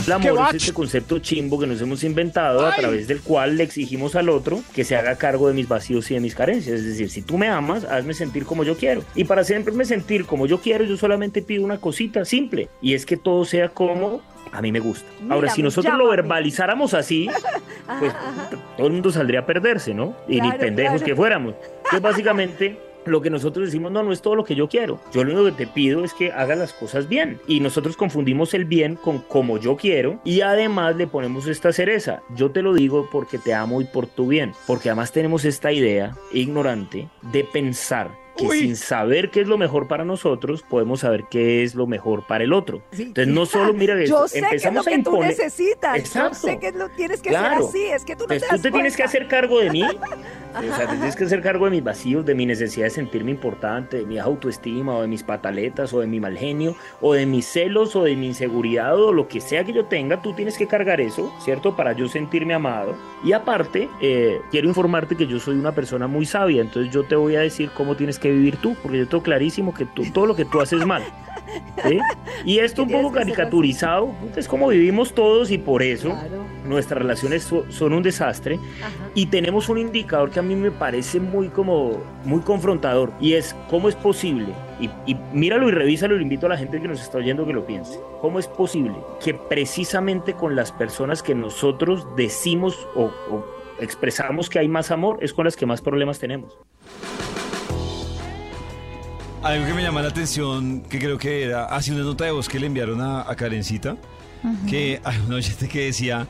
El 0.06 0.12
amor 0.12 0.48
es 0.50 0.56
este 0.56 0.72
concepto 0.72 1.18
chimbo 1.20 1.58
que 1.58 1.66
nos 1.66 1.80
hemos 1.80 2.02
inventado 2.04 2.66
a 2.66 2.74
través 2.74 3.06
del 3.06 3.20
cual 3.20 3.56
le 3.56 3.62
exigimos 3.62 4.16
al 4.16 4.28
otro 4.28 4.62
que 4.74 4.84
se 4.84 4.96
haga 4.96 5.16
cargo 5.16 5.48
de 5.48 5.54
mis 5.54 5.68
vacíos 5.68 6.10
y 6.10 6.14
de 6.14 6.20
mis 6.20 6.34
carencias. 6.34 6.80
Es 6.80 6.86
decir, 6.86 7.08
si 7.08 7.22
tú 7.22 7.38
me 7.38 7.48
amas, 7.48 7.84
hazme 7.84 8.14
sentir 8.14 8.44
como 8.44 8.64
yo 8.64 8.76
quiero. 8.76 9.04
Y 9.14 9.24
para 9.24 9.44
siempre 9.44 9.72
me 9.72 9.84
sentir 9.84 10.26
como 10.26 10.46
yo 10.46 10.60
quiero, 10.60 10.84
yo 10.84 10.96
solamente 10.96 11.40
pido 11.42 11.64
una 11.64 11.78
cosita 11.78 12.24
simple 12.24 12.68
y 12.82 12.94
es 12.94 13.06
que 13.06 13.16
todo 13.16 13.44
sea 13.44 13.68
como 13.68 14.22
a 14.52 14.62
mí 14.62 14.72
me 14.72 14.80
gusta. 14.80 15.06
Ahora, 15.28 15.50
si 15.50 15.62
nosotros 15.62 15.98
lo 15.98 16.08
verbalizáramos 16.08 16.94
así, 16.94 17.28
pues 17.98 18.12
todo 18.76 18.86
el 18.86 18.92
mundo 18.94 19.10
saldría 19.10 19.40
a 19.40 19.46
perderse, 19.46 19.92
¿no? 19.92 20.16
Y 20.28 20.40
ni 20.40 20.50
pendejos 20.52 21.02
claro. 21.02 21.04
que 21.04 21.16
fuéramos. 21.16 21.54
Entonces, 21.86 22.00
básicamente, 22.02 22.78
lo 23.04 23.20
que 23.22 23.30
nosotros 23.30 23.66
decimos, 23.66 23.92
no, 23.92 24.02
no 24.02 24.12
es 24.12 24.20
todo 24.20 24.34
lo 24.34 24.44
que 24.44 24.54
yo 24.56 24.68
quiero. 24.68 25.00
Yo 25.12 25.22
lo 25.22 25.32
único 25.32 25.44
que 25.56 25.64
te 25.64 25.72
pido 25.72 26.04
es 26.04 26.12
que 26.12 26.32
hagas 26.32 26.58
las 26.58 26.72
cosas 26.72 27.08
bien. 27.08 27.40
Y 27.46 27.60
nosotros 27.60 27.96
confundimos 27.96 28.52
el 28.54 28.64
bien 28.64 28.96
con 28.96 29.18
como 29.20 29.58
yo 29.58 29.76
quiero. 29.76 30.18
Y 30.24 30.40
además 30.40 30.96
le 30.96 31.06
ponemos 31.06 31.46
esta 31.46 31.72
cereza. 31.72 32.22
Yo 32.34 32.50
te 32.50 32.62
lo 32.62 32.74
digo 32.74 33.08
porque 33.12 33.38
te 33.38 33.54
amo 33.54 33.80
y 33.80 33.84
por 33.84 34.06
tu 34.08 34.26
bien. 34.26 34.52
Porque 34.66 34.88
además 34.90 35.12
tenemos 35.12 35.44
esta 35.44 35.70
idea 35.70 36.16
ignorante 36.32 37.08
de 37.22 37.44
pensar 37.44 38.10
que 38.36 38.44
Uy. 38.46 38.58
sin 38.58 38.76
saber 38.76 39.30
qué 39.30 39.40
es 39.40 39.46
lo 39.46 39.56
mejor 39.56 39.88
para 39.88 40.04
nosotros, 40.04 40.62
podemos 40.68 41.00
saber 41.00 41.24
qué 41.30 41.62
es 41.62 41.74
lo 41.74 41.86
mejor 41.86 42.26
para 42.26 42.44
el 42.44 42.52
otro. 42.52 42.82
Sí, 42.92 43.04
Entonces, 43.04 43.32
no 43.32 43.46
solo 43.46 43.72
mira 43.72 43.94
Yo 44.04 44.28
sé 44.28 44.40
que 44.42 44.56
es 44.56 44.62
lo 44.64 44.68
empezamos 44.70 44.84
que 44.86 44.94
a 44.94 45.02
tú 45.02 45.20
necesitas. 45.22 45.96
Exacto. 45.98 46.36
Yo 46.42 46.48
sé 46.48 46.58
que 46.58 46.72
lo 46.72 46.88
tienes 46.90 47.22
que 47.22 47.30
Claro. 47.30 47.66
ser 47.68 47.68
así. 47.68 47.84
Es 47.94 48.04
que 48.04 48.14
tú 48.14 48.26
no 48.26 48.34
Entonces 48.34 48.42
te 48.42 48.46
tú 48.48 48.52
das 48.56 48.62
te 48.62 48.70
tienes 48.72 48.92
que 48.96 49.02
cuenta. 49.04 49.08
hacer 49.18 49.28
cargo 49.28 49.58
de 49.60 49.70
mí. 49.70 49.84
O 50.58 50.76
sea, 50.76 50.86
te 50.86 50.94
tienes 50.96 51.16
que 51.16 51.24
hacer 51.24 51.42
cargo 51.42 51.66
de 51.66 51.70
mis 51.72 51.84
vacíos, 51.84 52.24
de 52.24 52.34
mi 52.34 52.46
necesidad 52.46 52.86
de 52.86 52.90
sentirme 52.90 53.30
importante, 53.30 53.98
de 53.98 54.06
mi 54.06 54.18
autoestima, 54.18 54.96
o 54.96 55.02
de 55.02 55.08
mis 55.08 55.22
pataletas, 55.22 55.92
o 55.92 56.00
de 56.00 56.06
mi 56.06 56.20
mal 56.20 56.36
genio, 56.36 56.74
o 57.00 57.14
de 57.14 57.26
mis 57.26 57.46
celos, 57.46 57.94
o 57.96 58.04
de 58.04 58.16
mi 58.16 58.26
inseguridad, 58.26 58.96
o 58.98 59.12
lo 59.12 59.28
que 59.28 59.40
sea 59.40 59.64
que 59.64 59.72
yo 59.72 59.84
tenga. 59.84 60.22
Tú 60.22 60.32
tienes 60.32 60.56
que 60.56 60.66
cargar 60.66 61.00
eso, 61.00 61.32
¿cierto? 61.44 61.76
Para 61.76 61.92
yo 61.92 62.08
sentirme 62.08 62.54
amado. 62.54 62.94
Y 63.24 63.32
aparte, 63.32 63.88
eh, 64.00 64.38
quiero 64.50 64.68
informarte 64.68 65.16
que 65.16 65.26
yo 65.26 65.38
soy 65.38 65.56
una 65.56 65.72
persona 65.72 66.06
muy 66.06 66.26
sabia. 66.26 66.62
Entonces 66.62 66.92
yo 66.92 67.04
te 67.04 67.16
voy 67.16 67.36
a 67.36 67.40
decir 67.40 67.70
cómo 67.74 67.96
tienes 67.96 68.18
que 68.18 68.30
vivir 68.30 68.56
tú, 68.56 68.76
porque 68.82 68.98
yo 68.98 69.08
tengo 69.08 69.22
clarísimo 69.22 69.74
que 69.74 69.84
tú- 69.84 70.04
todo 70.12 70.26
lo 70.26 70.34
que 70.36 70.44
tú 70.44 70.60
haces 70.60 70.84
mal. 70.86 71.02
¿sí? 71.88 71.98
Y 72.44 72.58
esto 72.58 72.82
un 72.82 72.90
poco 72.90 73.12
caricaturizado, 73.12 74.10
es 74.36 74.48
como 74.48 74.68
vivimos 74.68 75.14
todos 75.14 75.50
y 75.50 75.58
por 75.58 75.82
eso 75.82 76.08
Claro. 76.10 76.55
Nuestras 76.66 77.00
relaciones 77.00 77.42
so- 77.44 77.64
son 77.70 77.92
un 77.92 78.02
desastre. 78.02 78.58
Ajá. 78.82 78.90
Y 79.14 79.26
tenemos 79.26 79.68
un 79.68 79.78
indicador 79.78 80.30
que 80.30 80.38
a 80.40 80.42
mí 80.42 80.54
me 80.56 80.70
parece 80.70 81.20
muy 81.20 81.48
como 81.48 82.02
muy 82.24 82.40
confrontador 82.40 83.12
y 83.20 83.34
es 83.34 83.54
cómo 83.70 83.88
es 83.88 83.94
posible 83.94 84.48
y, 84.80 84.90
y 85.10 85.16
míralo 85.32 85.68
y 85.68 85.72
revísalo 85.72 86.14
y 86.14 86.18
le 86.18 86.22
invito 86.24 86.46
a 86.46 86.50
la 86.50 86.58
gente 86.58 86.80
que 86.80 86.88
nos 86.88 87.00
está 87.00 87.18
oyendo 87.18 87.46
que 87.46 87.52
lo 87.52 87.66
piense. 87.66 87.98
¿Cómo 88.20 88.38
es 88.38 88.46
posible 88.48 88.94
que 89.24 89.34
precisamente 89.34 90.34
con 90.34 90.54
las 90.56 90.72
personas 90.72 91.22
que 91.22 91.34
nosotros 91.34 92.06
decimos 92.16 92.86
o, 92.94 93.04
o 93.30 93.46
expresamos 93.80 94.48
que 94.50 94.58
hay 94.58 94.68
más 94.68 94.90
amor 94.90 95.18
es 95.20 95.32
con 95.32 95.44
las 95.44 95.56
que 95.56 95.66
más 95.66 95.80
problemas 95.80 96.18
tenemos? 96.18 96.56
Algo 99.42 99.64
que 99.66 99.74
me 99.74 99.82
llama 99.82 100.02
la 100.02 100.08
atención, 100.08 100.80
que 100.82 100.98
creo 100.98 101.18
que 101.18 101.44
era, 101.44 101.66
hace 101.66 101.92
una 101.92 102.02
nota 102.02 102.24
de 102.24 102.32
voz 102.32 102.48
que 102.48 102.58
le 102.58 102.66
enviaron 102.66 103.00
a, 103.00 103.30
a 103.30 103.36
Karencita, 103.36 103.96
que 104.68 105.00
hay 105.04 105.18
una 105.26 105.36
oyente 105.36 105.68
que 105.68 105.86
decía 105.86 106.26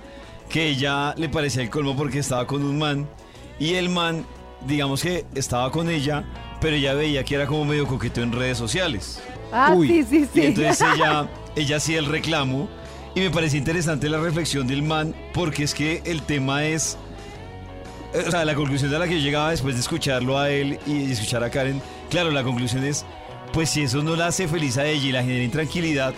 que 0.49 0.67
ella 0.69 1.15
le 1.17 1.29
parecía 1.29 1.63
el 1.63 1.71
colmo 1.71 1.97
porque 1.97 2.19
estaba 2.21 2.47
con 2.47 2.63
un 2.65 2.79
man 2.79 3.09
y 3.59 3.75
el 3.75 3.89
man, 3.89 4.25
digamos 4.67 5.03
que 5.03 5.25
estaba 5.35 5.71
con 5.71 5.89
ella, 5.91 6.25
pero 6.61 6.77
ella 6.77 6.95
veía 6.95 7.25
que 7.25 7.35
era 7.35 7.47
como 7.47 7.65
medio 7.65 7.87
coqueto 7.87 8.23
en 8.23 8.33
redes 8.33 8.59
sociales. 8.59 9.21
Ah, 9.53 9.73
Uy. 9.75 9.89
sí, 9.89 10.05
sí, 10.05 10.29
sí. 10.33 10.41
Y 10.41 10.47
entonces 10.47 10.81
ella, 10.97 11.29
ella 11.57 11.77
hacía 11.77 11.99
el 11.99 12.07
reclamo 12.07 12.69
y 13.15 13.21
me 13.21 13.31
parece 13.31 13.57
interesante 13.57 14.09
la 14.09 14.19
reflexión 14.19 14.67
del 14.67 14.83
man 14.83 15.15
porque 15.33 15.65
es 15.65 15.75
que 15.75 16.03
el 16.05 16.23
tema 16.23 16.65
es... 16.67 16.97
eh, 18.15 18.25
O 18.27 18.31
sea, 18.31 18.45
la 18.45 18.55
conclusión 18.55 18.95
a 18.95 18.99
la 18.99 19.07
que 19.09 19.15
yo 19.15 19.21
llegaba 19.21 19.51
después 19.51 19.75
de 19.75 19.81
escucharlo 19.81 20.39
a 20.39 20.51
él 20.51 20.79
y 20.87 21.11
escuchar 21.13 21.43
a 21.45 21.51
Karen, 21.51 21.81
claro, 22.11 22.31
la 22.31 22.43
conclusión 22.43 22.85
es, 22.85 23.05
pues 23.53 23.71
si 23.71 23.83
eso 23.83 24.03
no 24.03 24.17
la 24.17 24.27
hace 24.27 24.49
feliz 24.49 24.77
a 24.79 24.87
ella 24.87 25.07
y 25.09 25.13
la 25.13 25.23
genera 25.23 25.45
intranquilidad, 25.45 26.13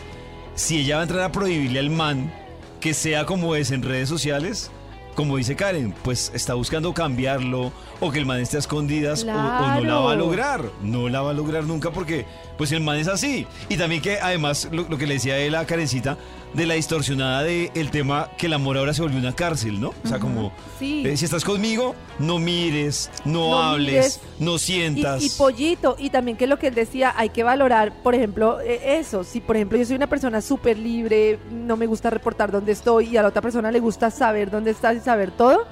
si 0.54 0.78
ella 0.80 0.96
va 0.96 1.00
a 1.02 1.04
entrar 1.04 1.22
a 1.22 1.30
prohibirle 1.32 1.78
al 1.78 1.90
man 1.90 2.32
que 2.80 2.94
sea 2.94 3.26
como 3.26 3.54
es 3.54 3.70
en 3.70 3.82
redes 3.82 4.08
sociales, 4.08 4.70
como 5.14 5.36
dice 5.36 5.56
Karen, 5.56 5.92
pues 6.04 6.30
está 6.32 6.54
buscando 6.54 6.94
cambiarlo 6.94 7.72
o 7.98 8.12
que 8.12 8.20
el 8.20 8.26
man 8.26 8.38
esté 8.40 8.56
a 8.56 8.60
escondidas 8.60 9.24
o- 9.24 9.26
o, 9.26 9.74
no 9.74 9.84
la 9.84 9.94
va 9.96 10.12
a 10.12 10.16
lograr. 10.16 10.64
No 10.80 11.08
la 11.08 11.20
va 11.22 11.30
a 11.30 11.34
lograr 11.34 11.64
nunca 11.64 11.90
porque 11.90 12.24
pues 12.56 12.70
el 12.70 12.80
man 12.82 12.98
es 12.98 13.08
así. 13.08 13.44
Y 13.68 13.76
también 13.76 14.00
que 14.00 14.18
además 14.20 14.68
lo, 14.70 14.88
lo 14.88 14.96
que 14.96 15.08
le 15.08 15.14
decía 15.14 15.36
él 15.38 15.56
a 15.56 15.66
Karencita 15.66 16.18
de 16.54 16.66
la 16.66 16.74
distorsionada 16.74 17.42
de 17.42 17.70
el 17.74 17.90
tema 17.90 18.30
que 18.38 18.46
el 18.46 18.54
amor 18.54 18.78
ahora 18.78 18.94
se 18.94 19.02
volvió 19.02 19.18
una 19.18 19.34
cárcel, 19.34 19.80
¿no? 19.80 19.90
O 20.02 20.08
sea, 20.08 20.18
como 20.18 20.50
Sí. 20.78 21.02
eh, 21.06 21.16
si 21.16 21.24
estás 21.26 21.44
conmigo, 21.44 21.94
no 22.18 22.38
mires, 22.38 23.10
no, 23.24 23.50
No 23.50 23.62
hables, 23.62 23.92
mires. 23.92 24.20
no 24.40 24.58
sientas. 24.58 25.22
y 25.22 25.28
pollito, 25.30 25.96
y 25.98 26.10
también 26.10 26.36
que 26.36 26.46
lo 26.46 26.58
que 26.58 26.68
él 26.68 26.74
decía, 26.74 27.12
hay 27.16 27.28
que 27.28 27.42
valorar, 27.42 27.92
por 28.02 28.14
ejemplo, 28.14 28.60
eh, 28.60 28.98
eso, 28.98 29.24
si 29.24 29.40
por 29.40 29.56
ejemplo 29.56 29.76
yo 29.78 29.84
soy 29.84 29.96
una 29.96 30.06
persona 30.08 30.40
súper 30.40 30.78
libre, 30.78 31.38
no 31.50 31.76
me 31.76 31.86
gusta 31.86 32.10
reportar 32.10 32.50
dónde 32.50 32.72
estoy 32.72 33.08
y 33.08 33.16
a 33.18 33.22
la 33.22 33.28
otra 33.28 33.42
persona 33.42 33.70
le 33.70 33.80
gusta 33.80 34.10
saber 34.10 34.50
dónde 34.50 34.70
estás 34.70 34.96
y 34.96 35.00
saber 35.00 35.30
todo, 35.30 35.66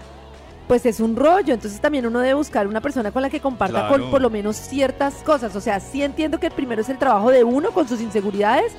pues 0.68 0.84
es 0.84 1.00
un 1.00 1.16
rollo, 1.16 1.54
entonces 1.54 1.80
también 1.80 2.06
uno 2.06 2.18
debe 2.20 2.34
buscar 2.34 2.66
una 2.66 2.80
persona 2.80 3.12
con 3.12 3.22
la 3.22 3.30
que 3.30 3.40
comparta 3.40 3.86
Claro. 3.86 4.02
con 4.02 4.10
por 4.10 4.20
lo 4.20 4.30
menos 4.30 4.56
ciertas 4.56 5.14
cosas, 5.24 5.54
o 5.56 5.60
sea, 5.60 5.78
sí 5.80 6.02
entiendo 6.02 6.38
que 6.40 6.48
el 6.48 6.52
primero 6.52 6.82
es 6.82 6.88
el 6.88 6.98
trabajo 6.98 7.30
de 7.30 7.44
uno 7.44 7.70
con 7.70 7.88
sus 7.88 8.00
inseguridades, 8.00 8.72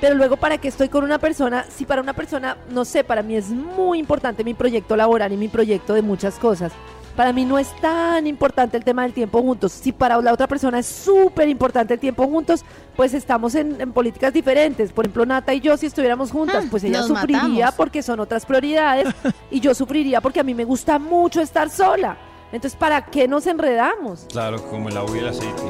pero 0.00 0.14
luego 0.14 0.36
para 0.36 0.58
qué 0.58 0.68
estoy 0.68 0.88
con 0.88 1.04
una 1.04 1.18
persona, 1.18 1.64
si 1.74 1.84
para 1.84 2.00
una 2.02 2.12
persona, 2.12 2.56
no 2.70 2.84
sé, 2.84 3.04
para 3.04 3.22
mí 3.22 3.36
es 3.36 3.48
muy 3.50 3.98
importante 3.98 4.44
mi 4.44 4.54
proyecto 4.54 4.96
laboral 4.96 5.32
y 5.32 5.36
mi 5.36 5.48
proyecto 5.48 5.94
de 5.94 6.02
muchas 6.02 6.38
cosas. 6.38 6.72
Para 7.16 7.32
mí 7.32 7.46
no 7.46 7.58
es 7.58 7.68
tan 7.80 8.26
importante 8.26 8.76
el 8.76 8.84
tema 8.84 9.02
del 9.04 9.14
tiempo 9.14 9.40
juntos. 9.40 9.72
Si 9.72 9.90
para 9.90 10.20
la 10.20 10.34
otra 10.34 10.46
persona 10.46 10.78
es 10.80 10.84
súper 10.86 11.48
importante 11.48 11.94
el 11.94 12.00
tiempo 12.00 12.26
juntos, 12.26 12.62
pues 12.94 13.14
estamos 13.14 13.54
en, 13.54 13.80
en 13.80 13.92
políticas 13.92 14.34
diferentes. 14.34 14.92
Por 14.92 15.06
ejemplo, 15.06 15.24
Nata 15.24 15.54
y 15.54 15.60
yo, 15.60 15.78
si 15.78 15.86
estuviéramos 15.86 16.30
juntas, 16.30 16.64
Ah, 16.66 16.68
pues 16.70 16.84
ella 16.84 16.98
nos 16.98 17.06
sufriría 17.08 17.40
matamos. 17.40 17.74
porque 17.74 18.02
son 18.02 18.20
otras 18.20 18.44
prioridades 18.44 19.08
y 19.50 19.60
yo 19.60 19.74
sufriría 19.74 20.20
porque 20.20 20.40
a 20.40 20.42
mí 20.44 20.52
me 20.52 20.66
gusta 20.66 20.98
mucho 20.98 21.40
estar 21.40 21.70
sola. 21.70 22.18
Entonces, 22.52 22.78
¿para 22.78 23.06
qué 23.06 23.26
nos 23.26 23.46
enredamos? 23.46 24.26
Claro, 24.30 24.62
como 24.68 24.90
el 24.90 24.96
agua 24.98 25.16
y 25.16 25.20
el 25.20 25.28
aceite. 25.28 25.62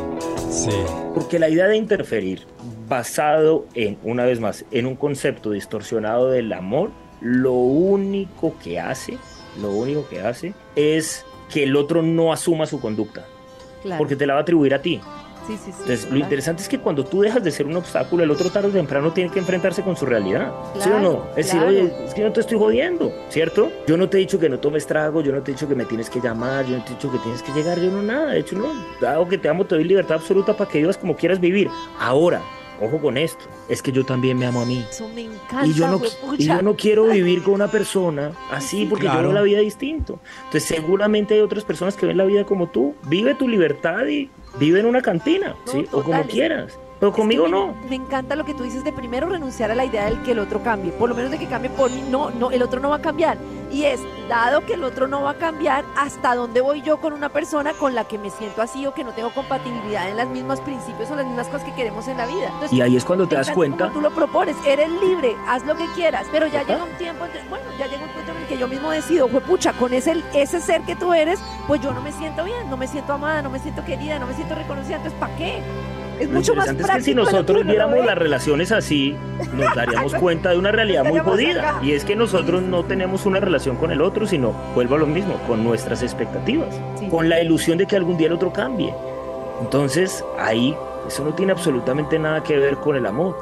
Sí. 0.50 0.70
Porque 1.14 1.38
la 1.38 1.48
idea 1.48 1.68
de 1.68 1.76
interferir, 1.76 2.44
basado 2.88 3.66
en, 3.74 3.98
una 4.02 4.24
vez 4.24 4.40
más, 4.40 4.64
en 4.70 4.86
un 4.86 4.96
concepto 4.96 5.50
distorsionado 5.50 6.30
del 6.30 6.52
amor, 6.52 6.90
lo 7.20 7.52
único 7.52 8.54
que 8.62 8.78
hace, 8.80 9.18
lo 9.60 9.70
único 9.70 10.06
que 10.08 10.20
hace 10.20 10.54
es 10.74 11.24
que 11.52 11.62
el 11.64 11.76
otro 11.76 12.02
no 12.02 12.32
asuma 12.32 12.66
su 12.66 12.80
conducta, 12.80 13.24
Claro. 13.82 13.98
porque 13.98 14.16
te 14.16 14.26
la 14.26 14.34
va 14.34 14.40
a 14.40 14.42
atribuir 14.42 14.74
a 14.74 14.82
ti. 14.82 15.00
sí, 15.46 15.56
sí, 15.56 15.70
sí, 15.70 15.76
Entonces, 15.82 16.10
lo 16.10 16.18
interesante 16.18 16.60
es 16.62 16.68
que 16.68 16.78
cuando 16.80 17.04
tú 17.04 17.20
dejas 17.20 17.42
de 17.44 17.52
ser 17.52 17.66
un 17.66 17.76
obstáculo, 17.76 18.24
el 18.24 18.30
otro 18.32 18.50
tarde 18.50 18.68
o 18.68 18.72
temprano 18.72 19.12
tiene 19.12 19.30
que 19.30 19.38
enfrentarse 19.38 19.82
con 19.82 19.96
su 19.96 20.04
realidad. 20.04 20.52
¿Sí 20.80 20.88
o 20.90 20.98
no? 20.98 21.24
Es 21.36 21.46
decir, 21.46 21.60
oye, 21.62 21.92
es 22.04 22.12
que 22.14 22.20
yo 22.22 22.26
no 22.26 22.32
te 22.32 22.40
estoy 22.40 22.58
jodiendo, 22.58 23.12
¿cierto? 23.28 23.70
Yo 23.86 23.96
no 23.96 24.08
te 24.08 24.16
he 24.16 24.20
dicho 24.20 24.40
que 24.40 24.48
no 24.48 24.58
tomes 24.58 24.86
trago, 24.88 25.20
yo 25.20 25.30
no 25.32 25.42
te 25.42 25.52
he 25.52 25.54
dicho 25.54 25.68
que 25.68 25.76
me 25.76 25.84
tienes 25.84 26.10
que 26.10 26.20
llamar, 26.20 26.66
yo 26.66 26.76
no 26.76 26.82
te 26.84 26.90
he 26.90 26.94
dicho 26.96 27.12
que 27.12 27.18
tienes 27.18 27.42
que 27.42 27.52
llegar, 27.52 27.78
yo 27.78 27.92
no 27.92 28.02
nada. 28.02 28.32
De 28.32 28.40
hecho, 28.40 28.56
no. 28.56 28.66
Dado 29.00 29.28
que 29.28 29.38
te 29.38 29.48
amo, 29.48 29.64
te 29.64 29.76
doy 29.76 29.84
libertad 29.84 30.16
absoluta 30.16 30.52
para 30.56 30.68
que 30.68 30.78
vivas 30.78 30.98
como 30.98 31.14
quieras 31.14 31.38
vivir. 31.38 31.70
Ahora, 32.00 32.42
ojo 32.80 32.98
con 33.00 33.16
esto, 33.16 33.44
es 33.68 33.82
que 33.82 33.92
yo 33.92 34.04
también 34.04 34.38
me 34.38 34.46
amo 34.46 34.60
a 34.60 34.64
mí. 34.64 34.84
Eso 34.88 35.08
me 35.08 35.22
encanta, 35.22 35.66
Y 35.66 35.72
yo, 35.72 35.88
no, 35.88 36.00
y 36.36 36.44
yo 36.44 36.62
no 36.62 36.76
quiero 36.76 37.04
vivir 37.06 37.42
con 37.42 37.54
una 37.54 37.68
persona 37.70 38.32
así 38.50 38.86
porque 38.86 39.06
yo 39.06 39.18
veo 39.20 39.32
la 39.32 39.42
vida 39.42 39.60
distinto. 39.60 40.20
Entonces 40.44 40.64
seguramente 40.64 41.34
hay 41.34 41.40
otras 41.40 41.64
personas 41.64 41.96
que 41.96 42.06
ven 42.06 42.16
la 42.16 42.24
vida 42.24 42.44
como 42.44 42.68
tú. 42.68 42.94
Vive 43.08 43.34
tu 43.34 43.48
libertad 43.48 44.06
y 44.06 44.30
vive 44.58 44.80
en 44.80 44.86
una 44.86 45.02
cantina, 45.02 45.54
No, 45.66 45.72
¿sí? 45.72 45.86
o 45.92 46.02
como 46.02 46.22
quieras. 46.24 46.78
Pero 46.98 47.10
Es 47.10 47.14
que 47.16 47.20
conmigo 47.22 47.44
me, 47.44 47.50
no. 47.50 47.74
Me 47.88 47.96
encanta 47.96 48.36
lo 48.36 48.44
que 48.44 48.54
tú 48.54 48.62
dices 48.62 48.82
de 48.84 48.92
primero 48.92 49.28
renunciar 49.28 49.70
a 49.70 49.74
la 49.74 49.84
idea 49.84 50.06
del 50.06 50.22
que 50.22 50.32
el 50.32 50.38
otro 50.38 50.62
cambie, 50.62 50.92
por 50.92 51.08
lo 51.08 51.14
menos 51.14 51.30
de 51.30 51.38
que 51.38 51.46
cambie 51.46 51.70
por 51.70 51.90
mí. 51.90 52.02
No, 52.10 52.30
no, 52.30 52.50
el 52.50 52.62
otro 52.62 52.80
no 52.80 52.88
va 52.90 52.96
a 52.96 53.02
cambiar. 53.02 53.36
Y 53.70 53.84
es, 53.84 54.00
dado 54.28 54.64
que 54.64 54.74
el 54.74 54.84
otro 54.84 55.06
no 55.08 55.22
va 55.22 55.32
a 55.32 55.34
cambiar, 55.34 55.84
¿hasta 55.96 56.34
dónde 56.34 56.60
voy 56.60 56.82
yo 56.82 56.98
con 56.98 57.12
una 57.12 57.28
persona 57.28 57.72
con 57.74 57.94
la 57.94 58.04
que 58.04 58.16
me 58.16 58.30
siento 58.30 58.62
así 58.62 58.86
o 58.86 58.94
que 58.94 59.04
no 59.04 59.10
tengo 59.12 59.30
compatibilidad 59.34 60.08
en 60.08 60.16
los 60.16 60.28
mismos 60.28 60.60
principios 60.60 61.10
o 61.10 61.16
las 61.16 61.26
mismas 61.26 61.48
cosas 61.48 61.64
que 61.64 61.74
queremos 61.74 62.06
en 62.08 62.16
la 62.16 62.26
vida? 62.26 62.46
Entonces, 62.46 62.72
Y 62.72 62.80
ahí 62.80 62.96
es 62.96 63.04
cuando 63.04 63.26
te 63.26 63.34
das 63.34 63.50
cuenta. 63.50 63.90
tú 63.92 64.00
lo 64.00 64.10
propones, 64.12 64.56
eres 64.66 64.88
libre, 64.90 65.36
haz 65.48 65.66
lo 65.66 65.74
que 65.76 65.86
quieras, 65.94 66.26
pero 66.32 66.46
ya 66.46 66.60
Total. 66.60 66.76
llega 66.76 66.84
un 66.90 66.96
tiempo, 66.98 67.24
bueno, 67.50 67.64
ya 67.78 67.86
llega 67.86 68.04
un 68.04 68.10
punto 68.10 68.30
en 68.30 68.36
el 68.38 68.46
que 68.46 68.56
yo 68.56 68.68
mismo 68.68 68.90
decido, 68.90 69.28
pucha, 69.28 69.72
con 69.74 69.92
ese, 69.92 70.22
ese 70.32 70.60
ser 70.60 70.82
que 70.82 70.94
tú 70.96 71.12
eres, 71.12 71.40
pues 71.66 71.80
yo 71.82 71.92
no 71.92 72.00
me 72.00 72.12
siento 72.12 72.44
bien, 72.44 72.70
no 72.70 72.76
me 72.76 72.86
siento 72.86 73.12
amada, 73.12 73.42
no 73.42 73.50
me 73.50 73.58
siento 73.58 73.84
querida, 73.84 74.18
no 74.18 74.26
me 74.28 74.34
siento 74.34 74.54
reconocida, 74.54 74.96
entonces 74.96 75.18
¿para 75.20 75.34
qué? 75.36 75.60
Es 76.20 76.28
Lo 76.28 76.34
mucho 76.34 76.54
más 76.54 76.68
es 76.68 76.86
que 76.90 77.00
si 77.02 77.14
nosotros 77.14 77.64
viéramos 77.66 78.04
las 78.04 78.16
relaciones 78.16 78.72
así, 78.72 79.14
nos 79.54 79.74
daríamos 79.74 80.14
cuenta 80.20 80.50
de 80.50 80.58
una 80.58 80.72
realidad 80.72 81.04
muy 81.04 81.20
jodida. 81.20 81.78
Y 81.82 81.92
es 81.92 82.04
que 82.04 82.16
nosotros 82.16 82.62
no 82.62 82.84
tenemos 82.84 83.26
una 83.26 83.40
relación 83.40 83.76
con 83.76 83.90
el 83.92 84.00
otro, 84.00 84.26
sino, 84.26 84.52
vuelvo 84.74 84.94
a 84.94 84.98
lo 84.98 85.06
mismo, 85.06 85.34
con 85.46 85.62
nuestras 85.62 86.02
expectativas, 86.02 86.74
Sí. 86.98 87.08
con 87.08 87.28
la 87.28 87.40
ilusión 87.42 87.76
de 87.78 87.86
que 87.86 87.96
algún 87.96 88.16
día 88.16 88.28
el 88.28 88.32
otro 88.32 88.52
cambie. 88.52 88.94
Entonces, 89.60 90.24
ahí, 90.38 90.74
eso 91.06 91.24
no 91.24 91.34
tiene 91.34 91.52
absolutamente 91.52 92.18
nada 92.18 92.42
que 92.42 92.56
ver 92.58 92.76
con 92.76 92.96
el 92.96 93.06
amor. 93.06 93.36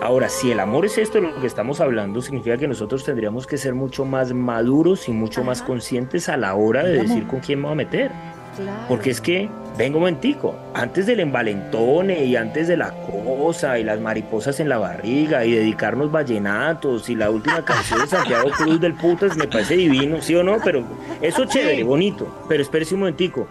Ahora, 0.00 0.28
si 0.28 0.50
el 0.50 0.58
amor 0.60 0.86
es 0.86 0.98
esto 0.98 1.20
de 1.20 1.28
lo 1.28 1.40
que 1.40 1.46
estamos 1.46 1.80
hablando, 1.80 2.22
significa 2.22 2.56
que 2.56 2.66
nosotros 2.66 3.04
tendríamos 3.04 3.46
que 3.46 3.58
ser 3.58 3.74
mucho 3.74 4.04
más 4.04 4.32
maduros 4.32 5.08
y 5.08 5.12
mucho 5.12 5.44
más 5.44 5.62
conscientes 5.62 6.28
a 6.28 6.36
la 6.36 6.54
hora 6.54 6.82
de 6.82 7.02
decir 7.02 7.26
con 7.26 7.40
quién 7.40 7.58
me 7.60 7.64
voy 7.66 7.72
a 7.72 7.76
meter. 7.76 8.10
Claro. 8.56 8.84
Porque 8.88 9.10
es 9.10 9.20
que, 9.20 9.48
vengo 9.78 9.98
un 9.98 10.02
momentico, 10.02 10.56
antes 10.74 11.06
del 11.06 11.20
envalentone 11.20 12.24
y 12.24 12.36
antes 12.36 12.68
de 12.68 12.76
la 12.76 12.90
cosa 12.90 13.78
y 13.78 13.84
las 13.84 14.00
mariposas 14.00 14.60
en 14.60 14.68
la 14.68 14.78
barriga 14.78 15.44
y 15.44 15.52
dedicarnos 15.52 16.10
vallenatos 16.10 17.08
y 17.08 17.14
la 17.14 17.30
última 17.30 17.64
canción 17.64 18.00
de 18.00 18.06
Santiago 18.06 18.50
Cruz 18.50 18.80
del 18.80 18.94
Putas 18.94 19.36
me 19.36 19.46
parece 19.46 19.76
divino, 19.76 20.20
¿sí 20.20 20.34
o 20.34 20.42
no? 20.42 20.58
Pero 20.62 20.84
eso 21.22 21.44
chévere, 21.44 21.82
bonito. 21.82 22.44
Pero 22.48 22.62
espérese 22.62 22.94
un 22.94 23.00
momentico. 23.00 23.48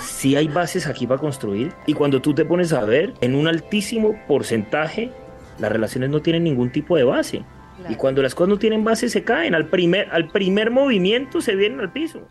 Sí 0.00 0.36
hay 0.36 0.48
bases 0.48 0.86
aquí 0.86 1.06
para 1.06 1.20
construir 1.20 1.72
y 1.86 1.92
cuando 1.94 2.22
tú 2.22 2.34
te 2.34 2.44
pones 2.44 2.72
a 2.72 2.84
ver, 2.84 3.12
en 3.20 3.34
un 3.34 3.46
altísimo 3.46 4.16
porcentaje, 4.26 5.10
las 5.58 5.70
relaciones 5.70 6.10
no 6.10 6.20
tienen 6.22 6.44
ningún 6.44 6.70
tipo 6.70 6.96
de 6.96 7.04
base. 7.04 7.44
Claro. 7.76 7.92
Y 7.92 7.96
cuando 7.96 8.22
las 8.22 8.34
cosas 8.34 8.48
no 8.48 8.58
tienen 8.58 8.84
base, 8.84 9.08
se 9.08 9.22
caen. 9.22 9.54
Al 9.54 9.66
primer, 9.66 10.08
al 10.10 10.28
primer 10.28 10.70
movimiento 10.70 11.40
se 11.40 11.54
vienen 11.54 11.80
al 11.80 11.92
piso. 11.92 12.28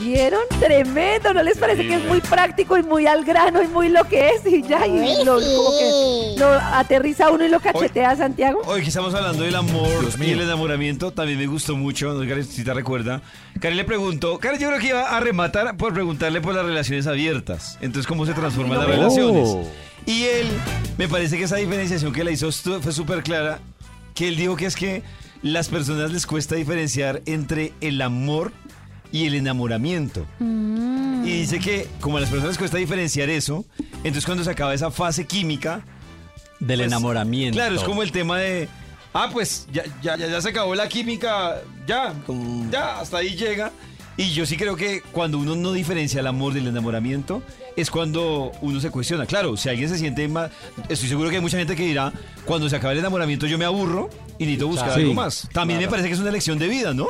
¿Vieron? 0.00 0.40
Tremendo, 0.58 1.34
¿no 1.34 1.42
les 1.42 1.58
parece 1.58 1.86
que 1.86 1.96
es 1.96 2.04
muy 2.06 2.22
práctico 2.22 2.78
y 2.78 2.82
muy 2.82 3.06
al 3.06 3.22
grano 3.22 3.62
y 3.62 3.68
muy 3.68 3.90
lo 3.90 4.04
que 4.04 4.30
es? 4.30 4.46
Y 4.46 4.62
ya, 4.62 4.86
y 4.86 5.24
lo, 5.24 5.34
como 5.34 5.78
que 5.78 6.34
lo 6.38 6.48
aterriza 6.48 7.30
uno 7.30 7.44
y 7.44 7.50
lo 7.50 7.60
cachetea 7.60 8.10
a 8.10 8.16
Santiago. 8.16 8.62
Hoy 8.64 8.80
que 8.80 8.88
estamos 8.88 9.14
hablando 9.14 9.42
del 9.42 9.54
amor 9.54 10.00
Dios 10.00 10.14
y 10.16 10.20
mío. 10.20 10.32
el 10.32 10.40
enamoramiento, 10.40 11.12
también 11.12 11.38
me 11.38 11.46
gustó 11.46 11.76
mucho, 11.76 12.14
no 12.14 12.20
Karen, 12.20 12.44
si 12.44 12.64
te 12.64 12.72
recuerda. 12.72 13.20
Karen 13.60 13.76
le 13.76 13.84
preguntó, 13.84 14.38
Karen 14.38 14.58
yo 14.58 14.68
creo 14.68 14.80
que 14.80 14.88
iba 14.88 15.16
a 15.16 15.20
rematar 15.20 15.76
por 15.76 15.92
preguntarle 15.92 16.40
por 16.40 16.54
las 16.54 16.64
relaciones 16.64 17.06
abiertas. 17.06 17.76
Entonces, 17.82 18.06
¿cómo 18.06 18.24
se 18.24 18.32
transforman 18.32 18.78
las 18.78 18.88
no. 18.88 18.94
relaciones? 18.94 19.48
Oh. 19.48 19.70
Y 20.06 20.24
él, 20.24 20.48
me 20.96 21.08
parece 21.08 21.36
que 21.36 21.44
esa 21.44 21.56
diferenciación 21.56 22.12
que 22.12 22.24
le 22.24 22.32
hizo 22.32 22.50
fue 22.50 22.92
súper 22.92 23.22
clara, 23.22 23.58
que 24.14 24.28
él 24.28 24.36
dijo 24.36 24.56
que 24.56 24.64
es 24.64 24.76
que 24.76 25.02
las 25.42 25.68
personas 25.68 26.10
les 26.10 26.26
cuesta 26.26 26.54
diferenciar 26.54 27.22
entre 27.26 27.72
el 27.80 28.00
amor 28.02 28.52
y 29.12 29.26
el 29.26 29.34
enamoramiento. 29.34 30.26
Mm. 30.38 31.24
Y 31.24 31.30
dice 31.40 31.58
que 31.58 31.86
como 32.00 32.16
a 32.16 32.20
las 32.20 32.30
personas 32.30 32.52
les 32.52 32.58
cuesta 32.58 32.78
diferenciar 32.78 33.28
eso, 33.28 33.64
entonces 33.98 34.24
cuando 34.24 34.44
se 34.44 34.50
acaba 34.50 34.74
esa 34.74 34.90
fase 34.90 35.26
química, 35.26 35.82
Del 36.58 36.78
pues, 36.78 36.88
enamoramiento. 36.88 37.56
Claro, 37.56 37.74
es 37.74 37.82
como 37.82 38.02
el 38.02 38.12
tema 38.12 38.38
de, 38.38 38.68
ah, 39.12 39.28
pues 39.32 39.66
ya, 39.72 39.84
ya, 40.02 40.16
ya, 40.16 40.28
ya 40.28 40.40
se 40.40 40.50
acabó 40.50 40.74
la 40.74 40.88
química, 40.88 41.60
ya, 41.86 42.14
ya, 42.70 43.00
hasta 43.00 43.18
ahí 43.18 43.36
llega. 43.36 43.72
Y 44.16 44.32
yo 44.32 44.44
sí 44.44 44.56
creo 44.56 44.76
que 44.76 45.02
cuando 45.12 45.38
uno 45.38 45.56
no 45.56 45.72
diferencia 45.72 46.20
el 46.20 46.26
amor 46.26 46.52
del 46.52 46.66
enamoramiento, 46.66 47.42
es 47.80 47.90
cuando 47.90 48.52
uno 48.62 48.80
se 48.80 48.90
cuestiona. 48.90 49.26
Claro, 49.26 49.56
si 49.56 49.68
alguien 49.68 49.88
se 49.88 49.98
siente 49.98 50.26
más, 50.28 50.50
estoy 50.88 51.08
seguro 51.08 51.30
que 51.30 51.36
hay 51.36 51.42
mucha 51.42 51.58
gente 51.58 51.74
que 51.76 51.84
dirá, 51.84 52.12
cuando 52.44 52.68
se 52.68 52.76
acabe 52.76 52.92
el 52.94 53.00
enamoramiento 53.00 53.46
yo 53.46 53.58
me 53.58 53.64
aburro 53.64 54.08
y 54.38 54.44
necesito 54.44 54.68
buscar 54.68 54.86
Claro. 54.88 55.00
algo 55.00 55.10
Sí, 55.12 55.16
más. 55.16 55.48
También 55.52 55.80
me 55.80 55.88
parece 55.88 56.08
que 56.08 56.14
es 56.14 56.20
una 56.20 56.30
elección 56.30 56.58
de 56.58 56.68
vida, 56.68 56.94
¿no? 56.94 57.06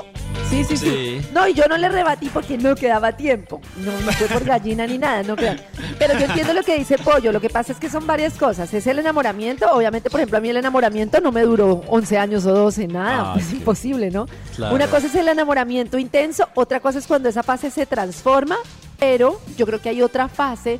Sí, 0.51 0.65
sí, 0.65 0.77
sí, 0.77 0.87
Sí. 0.87 1.27
No, 1.33 1.47
y 1.47 1.55
yo 1.55 1.65
no 1.69 1.77
le 1.79 1.89
rebatí 1.89 2.29
porque 2.29 2.59
no 2.59 2.75
quedaba 2.75 3.13
tiempo. 3.17 3.61
No, 3.77 3.93
no 4.01 4.13
fue 4.13 4.27
por 4.27 4.45
gallina 4.45 4.85
ni 4.87 4.99
nada, 4.99 5.23
no 5.23 5.37
crean. 5.37 5.61
Pero 5.99 6.15
yo 6.19 6.25
entiendo 6.27 6.53
lo 6.55 6.63
que 6.65 6.77
dice 6.77 6.99
Pollo. 6.99 7.31
Lo 7.31 7.41
que 7.41 7.49
pasa 7.51 7.73
es 7.73 7.79
que 7.79 7.89
son 7.89 8.05
varias 8.07 8.35
cosas. 8.35 8.73
Es 8.75 8.87
el 8.89 8.99
enamoramiento. 8.99 9.67
Obviamente, 9.71 10.11
por 10.11 10.19
ejemplo, 10.21 10.39
a 10.39 10.41
mí 10.41 10.49
el 10.49 10.57
enamoramiento 10.57 11.21
no 11.21 11.31
me 11.31 11.43
duró 11.43 11.83
11 11.87 12.19
años 12.19 12.47
o 12.47 12.53
12, 12.53 12.89
nada. 12.89 13.31
Ah, 13.31 13.33
pues 13.35 13.47
ok. 13.49 13.53
imposible, 13.55 14.11
¿no? 14.11 14.27
Claro. 14.57 14.75
Una 14.75 14.89
cosa 14.89 15.07
es 15.07 15.15
el 15.15 15.29
enamoramiento 15.29 15.99
intenso, 15.99 16.49
otra 16.55 16.81
cosa 16.81 16.99
es 16.99 17.07
cuando 17.07 17.29
esa 17.29 17.45
fase 17.45 17.71
se 17.71 17.87
transforma, 17.87 18.57
pero 19.01 19.41
yo 19.57 19.67
creo 19.67 19.81
que 19.81 19.89
hay 19.89 20.03
otra 20.03 20.29
fase 20.29 20.79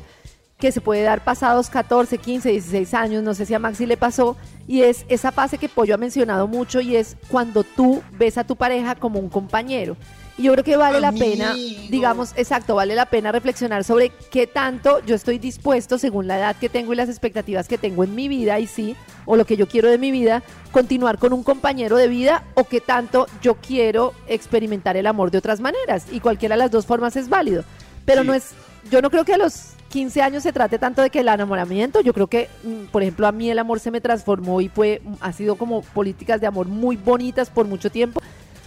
que 0.57 0.71
se 0.71 0.79
puede 0.79 1.01
dar 1.01 1.23
pasados 1.23 1.69
14, 1.71 2.19
15, 2.19 2.51
16 2.51 2.93
años, 2.93 3.23
no 3.23 3.33
sé 3.33 3.47
si 3.47 3.53
a 3.55 3.59
Maxi 3.59 3.87
le 3.87 3.97
pasó, 3.97 4.37
y 4.67 4.83
es 4.83 5.05
esa 5.09 5.31
fase 5.31 5.57
que 5.57 5.67
Pollo 5.67 5.95
ha 5.95 5.97
mencionado 5.97 6.47
mucho 6.47 6.79
y 6.79 6.95
es 6.95 7.17
cuando 7.27 7.63
tú 7.63 8.03
ves 8.11 8.37
a 8.37 8.43
tu 8.43 8.55
pareja 8.55 8.95
como 8.95 9.19
un 9.19 9.27
compañero. 9.27 9.97
Y 10.37 10.43
yo 10.43 10.53
creo 10.53 10.63
que 10.63 10.77
vale 10.77 11.01
la 11.01 11.11
pena, 11.11 11.53
digamos, 11.89 12.33
exacto, 12.35 12.75
vale 12.75 12.95
la 12.95 13.05
pena 13.05 13.31
reflexionar 13.31 13.83
sobre 13.83 14.11
qué 14.31 14.47
tanto 14.47 15.03
yo 15.05 15.15
estoy 15.15 15.39
dispuesto, 15.39 15.97
según 15.97 16.27
la 16.27 16.37
edad 16.37 16.55
que 16.55 16.69
tengo 16.69 16.93
y 16.93 16.95
las 16.95 17.09
expectativas 17.09 17.67
que 17.67 17.77
tengo 17.77 18.03
en 18.03 18.15
mi 18.15 18.27
vida, 18.27 18.59
y 18.59 18.65
sí, 18.65 18.95
o 19.25 19.35
lo 19.35 19.45
que 19.45 19.57
yo 19.57 19.67
quiero 19.67 19.89
de 19.89 19.97
mi 19.97 20.09
vida, 20.09 20.41
continuar 20.71 21.17
con 21.17 21.33
un 21.33 21.43
compañero 21.43 21.97
de 21.97 22.07
vida, 22.07 22.43
o 22.53 22.63
qué 22.63 22.81
tanto 22.81 23.27
yo 23.41 23.55
quiero 23.55 24.13
experimentar 24.27 24.95
el 24.95 25.05
amor 25.05 25.31
de 25.31 25.39
otras 25.39 25.59
maneras. 25.59 26.05
Y 26.11 26.21
cualquiera 26.21 26.55
de 26.55 26.59
las 26.59 26.71
dos 26.71 26.85
formas 26.85 27.15
es 27.17 27.27
válido. 27.27 27.63
Pero 28.05 28.21
Sí. 28.21 28.27
no 28.27 28.33
es, 28.33 28.51
yo 28.91 29.01
no 29.01 29.09
creo 29.09 29.23
que 29.25 29.33
a 29.33 29.37
los 29.37 29.71
15 29.89 30.21
años 30.21 30.43
se 30.43 30.53
trate 30.53 30.79
tanto 30.79 31.01
de 31.01 31.09
que 31.09 31.19
el 31.19 31.27
enamoramiento, 31.27 31.99
yo 32.01 32.13
creo 32.13 32.27
que, 32.27 32.49
mm, 32.63 32.85
por 32.91 33.01
ejemplo, 33.01 33.27
a 33.27 33.31
mí 33.31 33.49
el 33.51 33.59
amor 33.59 33.79
se 33.79 33.91
me 33.91 33.99
transformó 34.01 34.61
y 34.61 34.69
fue, 34.69 35.01
mm, 35.03 35.13
ha 35.21 35.33
sido 35.33 35.55
como 35.55 35.81
políticas 35.81 36.39
de 36.39 36.47
amor 36.47 36.67
muy 36.67 36.95
bonitas 36.95 37.49
por 37.49 37.65
mucho 37.67 37.89
tiempo. 37.91 38.21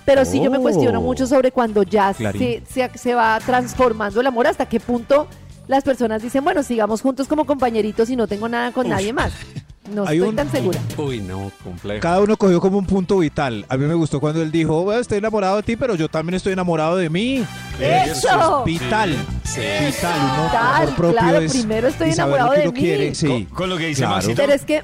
Pero 0.05 0.26
sí 0.26 0.43
yo 0.43 0.50
me 0.50 0.59
cuestiono 0.59 0.99
Oh. 0.99 1.03
mucho 1.03 1.26
sobre 1.26 1.50
cuando 1.50 1.83
ya 1.83 2.12
se, 2.12 2.62
se, 2.69 2.91
se 2.95 3.14
va 3.14 3.41
transformando 3.41 4.21
el 4.21 4.26
amor, 4.26 4.47
hasta 4.47 4.67
qué 4.67 4.79
punto 4.79 5.26
las 5.67 5.83
personas 5.83 6.21
dicen, 6.23 6.45
bueno, 6.45 6.62
sigamos 6.62 7.00
juntos 7.00 7.26
como 7.26 7.47
compañeritos 7.47 8.11
y 8.11 8.17
no 8.17 8.26
tengo 8.26 8.47
nada 8.47 8.71
con 8.73 8.87
nadie 8.88 9.14
más. 9.14 9.33
No 9.91 10.07
Hay 10.07 10.17
estoy 10.17 10.31
un- 10.31 10.37
tan 10.37 10.50
segura. 10.50 10.81
Uy, 10.97 11.21
no, 11.21 11.53
complejo. 11.62 12.00
Cada 12.00 12.21
uno 12.23 12.37
cogió 12.38 12.59
como 12.61 12.79
un 12.79 12.87
punto 12.87 13.19
vital. 13.19 13.67
A 13.69 13.76
mí 13.76 13.85
me 13.85 13.93
gustó 13.95 14.19
cuando 14.19 14.41
él 14.43 14.50
dijo, 14.50 14.83
"Bueno, 14.83 15.00
estoy 15.00 15.19
enamorado 15.19 15.57
de 15.57 15.62
ti, 15.62 15.76
pero 15.76 15.95
yo 15.95 16.09
también 16.09 16.35
estoy 16.37 16.55
enamorado 16.55 16.97
de 16.97 17.11
mí. 17.11 17.45
¡Eso! 17.79 18.61
es 18.61 18.64
vital. 18.64 19.14
Sí. 19.45 19.61
Vital. 19.61 20.21
Uno, 20.35 20.45
Vital, 20.45 20.75
amor 20.83 20.95
propio 20.97 21.19
claro, 21.19 21.38
es 21.38 21.53
primero 21.53 21.88
estoy 21.88 22.09
y 22.09 22.12
saber 22.12 22.35
enamorado 22.37 22.50
que 22.53 22.61
de 22.61 22.69
uno 22.69 22.73
mí. 22.73 22.81
quiere. 22.81 23.14
Sí. 23.14 23.26
Con, 23.26 23.45
con 23.45 23.71
lo 23.71 23.76
que 23.76 23.87
dice 23.88 24.00
claro. 24.03 24.14
Maxito. 24.17 24.37
Pero 24.37 24.53
es 24.55 24.64
que 24.64 24.83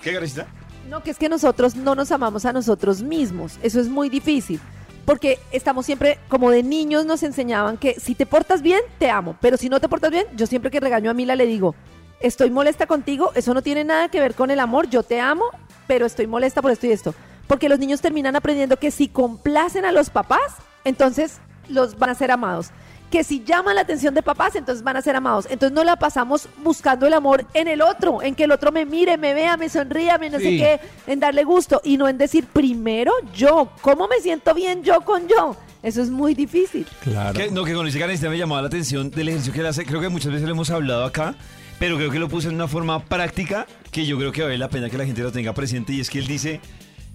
¿Qué, 0.00 0.12
Karencita? 0.12 0.46
No, 0.88 1.02
que 1.02 1.10
es 1.10 1.18
que 1.18 1.28
nosotros 1.28 1.74
no 1.74 1.96
nos 1.96 2.12
amamos 2.12 2.44
a 2.44 2.52
nosotros 2.52 3.02
mismos. 3.02 3.58
Eso 3.64 3.80
es 3.80 3.88
muy 3.88 4.08
difícil. 4.08 4.60
Porque 5.04 5.38
estamos 5.50 5.86
siempre, 5.86 6.18
como 6.28 6.50
de 6.50 6.62
niños 6.62 7.04
nos 7.06 7.22
enseñaban 7.24 7.76
que 7.76 7.94
si 7.98 8.14
te 8.14 8.26
portas 8.26 8.62
bien, 8.62 8.80
te 9.00 9.10
amo. 9.10 9.36
Pero 9.40 9.56
si 9.56 9.68
no 9.68 9.80
te 9.80 9.88
portas 9.88 10.12
bien, 10.12 10.26
yo 10.36 10.46
siempre 10.46 10.70
que 10.70 10.78
regaño 10.78 11.10
a 11.10 11.14
Mila 11.14 11.34
le 11.34 11.46
digo, 11.46 11.74
estoy 12.20 12.50
molesta 12.50 12.86
contigo, 12.86 13.32
eso 13.34 13.54
no 13.54 13.62
tiene 13.62 13.84
nada 13.84 14.08
que 14.08 14.20
ver 14.20 14.34
con 14.34 14.50
el 14.50 14.60
amor, 14.60 14.88
yo 14.88 15.02
te 15.02 15.20
amo, 15.20 15.44
pero 15.86 16.06
estoy 16.06 16.26
molesta 16.26 16.62
por 16.62 16.70
esto 16.70 16.86
y 16.86 16.92
esto. 16.92 17.14
Porque 17.46 17.68
los 17.68 17.78
niños 17.78 18.00
terminan 18.00 18.34
aprendiendo 18.36 18.76
que 18.76 18.90
si 18.90 19.08
complacen 19.08 19.84
a 19.84 19.92
los 19.92 20.10
papás, 20.10 20.40
entonces 20.84 21.38
los 21.68 21.98
van 21.98 22.10
a 22.10 22.14
ser 22.14 22.30
amados. 22.30 22.70
que 23.10 23.22
si 23.22 23.44
llaman 23.44 23.76
la 23.76 23.82
atención 23.82 24.14
de 24.14 24.22
papás, 24.22 24.56
entonces 24.56 24.82
van 24.82 24.96
a 24.96 25.00
ser 25.00 25.14
amados. 25.14 25.46
Entonces 25.48 25.72
no 25.72 25.84
la 25.84 25.94
pasamos 25.94 26.48
buscando 26.64 27.06
el 27.06 27.14
amor 27.14 27.46
en 27.54 27.68
el 27.68 27.80
otro, 27.80 28.20
en 28.20 28.34
que 28.34 28.44
el 28.44 28.50
otro 28.50 28.72
me 28.72 28.84
mire, 28.84 29.16
me 29.16 29.32
vea, 29.32 29.56
me 29.56 29.68
sonría, 29.68 30.18
me 30.18 30.28
no 30.28 30.38
sé 30.38 30.44
qué, 30.56 30.80
en 31.06 31.20
darle 31.20 31.44
gusto 31.44 31.80
y 31.84 31.98
no 31.98 32.08
en 32.08 32.18
decir 32.18 32.46
primero 32.52 33.12
yo, 33.32 33.70
¿cómo 33.80 34.08
me 34.08 34.18
siento 34.20 34.54
bien 34.54 34.82
yo 34.82 35.02
con 35.02 35.28
yo? 35.28 35.54
Eso 35.84 36.02
es 36.02 36.10
muy 36.10 36.34
difícil. 36.34 36.84
Claro. 37.00 37.32
Que- 37.38 37.48
no, 37.52 37.62
que 37.62 37.74
con 37.74 37.86
ese 37.86 38.00
canista 38.00 38.28
me 38.28 38.38
llamaba 38.38 38.62
la 38.62 38.66
atención 38.66 39.08
del 39.12 39.28
ejercicio 39.28 39.52
que 39.52 39.60
él 39.60 39.66
hace. 39.66 39.86
Creo 39.86 40.00
que 40.00 40.08
muchas 40.08 40.32
veces 40.32 40.44
lo 40.48 40.50
hemos 40.54 40.70
hablado 40.70 41.04
acá, 41.04 41.36
pero 41.78 41.96
creo 41.96 42.10
que 42.10 42.18
lo 42.18 42.28
puse 42.28 42.48
en 42.48 42.54
una 42.54 42.68
forma 42.68 43.04
práctica 43.04 43.66
que 43.90 44.06
yo 44.06 44.18
creo 44.18 44.32
que 44.32 44.42
vale 44.42 44.58
la 44.58 44.68
pena 44.68 44.90
que 44.90 44.98
la 44.98 45.06
gente 45.06 45.22
lo 45.22 45.32
tenga 45.32 45.52
presente. 45.52 45.92
Y 45.92 46.00
es 46.00 46.10
que 46.10 46.18
él 46.18 46.26
dice 46.26 46.60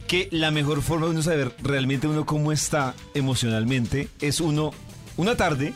que 0.07 0.27
la 0.31 0.51
mejor 0.51 0.81
forma 0.81 1.05
de 1.05 1.11
uno 1.13 1.21
saber 1.21 1.51
realmente 1.61 2.07
uno 2.07 2.25
cómo 2.25 2.51
está 2.51 2.93
emocionalmente 3.13 4.09
es 4.19 4.41
uno, 4.41 4.71
una 5.17 5.35
tarde, 5.35 5.73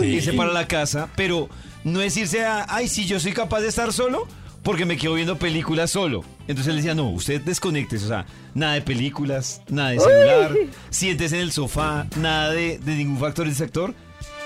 irse 0.00 0.32
para 0.32 0.52
la 0.52 0.66
casa, 0.66 1.08
pero 1.16 1.48
no 1.84 2.00
es 2.00 2.16
irse 2.16 2.44
a, 2.44 2.66
ay, 2.68 2.88
sí, 2.88 3.06
yo 3.06 3.18
soy 3.20 3.32
capaz 3.32 3.60
de 3.60 3.68
estar 3.68 3.92
solo 3.92 4.26
porque 4.62 4.84
me 4.84 4.96
quedo 4.96 5.14
viendo 5.14 5.38
películas 5.38 5.90
solo. 5.90 6.24
Entonces 6.46 6.68
él 6.68 6.76
decía, 6.76 6.94
no, 6.94 7.10
usted 7.10 7.40
desconectes, 7.40 8.04
o 8.04 8.08
sea, 8.08 8.26
nada 8.54 8.74
de 8.74 8.82
películas, 8.82 9.62
nada 9.68 9.90
de 9.90 10.00
celular, 10.00 10.54
siéntese 10.90 11.36
en 11.36 11.42
el 11.42 11.52
sofá, 11.52 12.06
nada 12.16 12.50
de, 12.50 12.78
de 12.78 12.94
ningún 12.94 13.18
factor 13.18 13.46
del 13.46 13.54
sector 13.54 13.94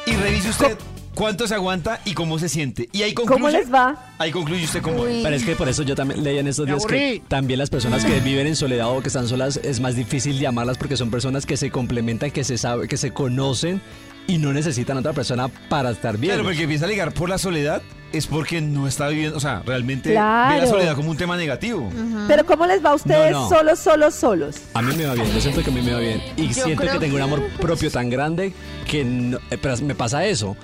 y 0.06 0.14
revise 0.14 0.50
usted 0.50 0.76
cuánto 1.14 1.46
se 1.46 1.54
aguanta 1.54 2.00
y 2.04 2.14
cómo 2.14 2.38
se 2.38 2.48
siente. 2.48 2.88
Y 2.92 3.02
ahí 3.02 3.14
concluye. 3.14 3.40
¿Cómo 3.40 3.50
les 3.50 3.72
va? 3.72 4.12
Ahí 4.18 4.30
concluye 4.30 4.64
usted 4.64 4.82
cómo 4.82 5.02
Uy. 5.02 5.20
Pero 5.22 5.34
es 5.36 5.44
que 5.44 5.54
por 5.56 5.68
eso 5.68 5.82
yo 5.82 5.94
también 5.94 6.22
leía 6.22 6.40
en 6.40 6.46
estos 6.48 6.66
días 6.66 6.84
que 6.86 7.22
también 7.28 7.58
las 7.58 7.70
personas 7.70 8.04
que 8.04 8.20
viven 8.20 8.46
en 8.46 8.56
soledad 8.56 8.90
o 8.90 9.00
que 9.02 9.08
están 9.08 9.28
solas 9.28 9.58
es 9.62 9.80
más 9.80 9.96
difícil 9.96 10.38
llamarlas 10.38 10.78
porque 10.78 10.96
son 10.96 11.10
personas 11.10 11.46
que 11.46 11.56
se 11.56 11.70
complementan, 11.70 12.30
que 12.30 12.44
se 12.44 12.58
sabe, 12.58 12.88
que 12.88 12.96
se 12.96 13.12
conocen 13.12 13.80
y 14.26 14.38
no 14.38 14.52
necesitan 14.52 14.96
a 14.96 15.00
otra 15.00 15.12
persona 15.12 15.48
para 15.68 15.90
estar 15.90 16.16
bien. 16.16 16.34
Claro, 16.34 16.44
porque 16.44 16.62
empieza 16.62 16.84
a 16.84 16.88
ligar 16.88 17.12
por 17.12 17.28
la 17.28 17.38
soledad 17.38 17.82
es 18.12 18.26
porque 18.26 18.60
no 18.60 18.86
está 18.86 19.08
viviendo, 19.08 19.36
o 19.38 19.40
sea, 19.40 19.62
realmente 19.64 20.10
ve 20.10 20.14
Claro. 20.16 20.60
la 20.60 20.66
soledad 20.66 20.94
como 20.94 21.10
un 21.10 21.16
tema 21.16 21.34
negativo. 21.36 21.90
Pero 22.28 22.44
¿cómo 22.44 22.66
les 22.66 22.84
va 22.84 22.90
a 22.90 22.94
ustedes 22.94 23.32
No, 23.32 23.42
no. 23.44 23.48
solos, 23.48 23.78
solos, 23.78 24.14
solos? 24.14 24.56
A 24.74 24.82
mí 24.82 24.94
me 24.94 25.06
va 25.06 25.14
bien, 25.14 25.26
yo 25.32 25.40
siento 25.40 25.62
que 25.64 25.70
a 25.70 25.72
mí 25.72 25.80
me 25.80 25.92
va 25.94 25.98
bien. 25.98 26.22
Y 26.36 26.48
Yo 26.48 26.64
siento 26.64 26.82
que 26.82 26.98
tengo 26.98 27.16
un 27.16 27.22
amor 27.22 27.42
propio 27.58 27.90
tan 27.90 28.10
grande 28.10 28.52
que 28.86 29.02
no- 29.02 29.38
eh, 29.50 29.56
pero 29.60 29.78
me 29.78 29.94
pasa 29.94 30.26
eso, 30.26 30.56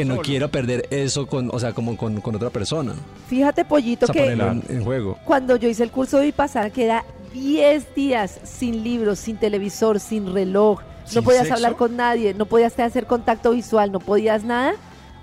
que 0.00 0.14
no 0.16 0.20
quiero 0.22 0.48
perder 0.48 0.86
eso 0.90 1.26
con, 1.26 1.50
o 1.52 1.58
sea, 1.58 1.72
como 1.72 1.96
con, 1.96 2.20
con 2.20 2.34
otra 2.34 2.50
persona. 2.50 2.94
Fíjate, 3.28 3.64
Pollito, 3.64 4.06
O 4.08 4.12
sea, 4.12 4.24
que 4.24 4.32
en, 4.32 4.62
en 4.68 4.84
juego. 4.84 5.18
cuando 5.24 5.56
yo 5.56 5.68
hice 5.68 5.82
el 5.82 5.90
curso 5.90 6.18
de 6.18 6.26
Vipassana, 6.26 6.70
que 6.70 6.84
era 6.84 7.04
10 7.32 7.94
días 7.94 8.40
sin 8.44 8.82
libros, 8.82 9.18
sin 9.18 9.36
televisor, 9.36 10.00
sin 10.00 10.32
reloj, 10.32 10.80
no 10.80 11.08
¿Sin 11.08 11.24
podías 11.24 11.42
sexo? 11.42 11.54
hablar 11.54 11.76
con 11.76 11.96
nadie, 11.96 12.34
no 12.34 12.46
podías 12.46 12.78
hacer 12.78 13.06
contacto 13.06 13.52
visual, 13.52 13.90
no 13.92 14.00
podías 14.00 14.44
nada, 14.44 14.74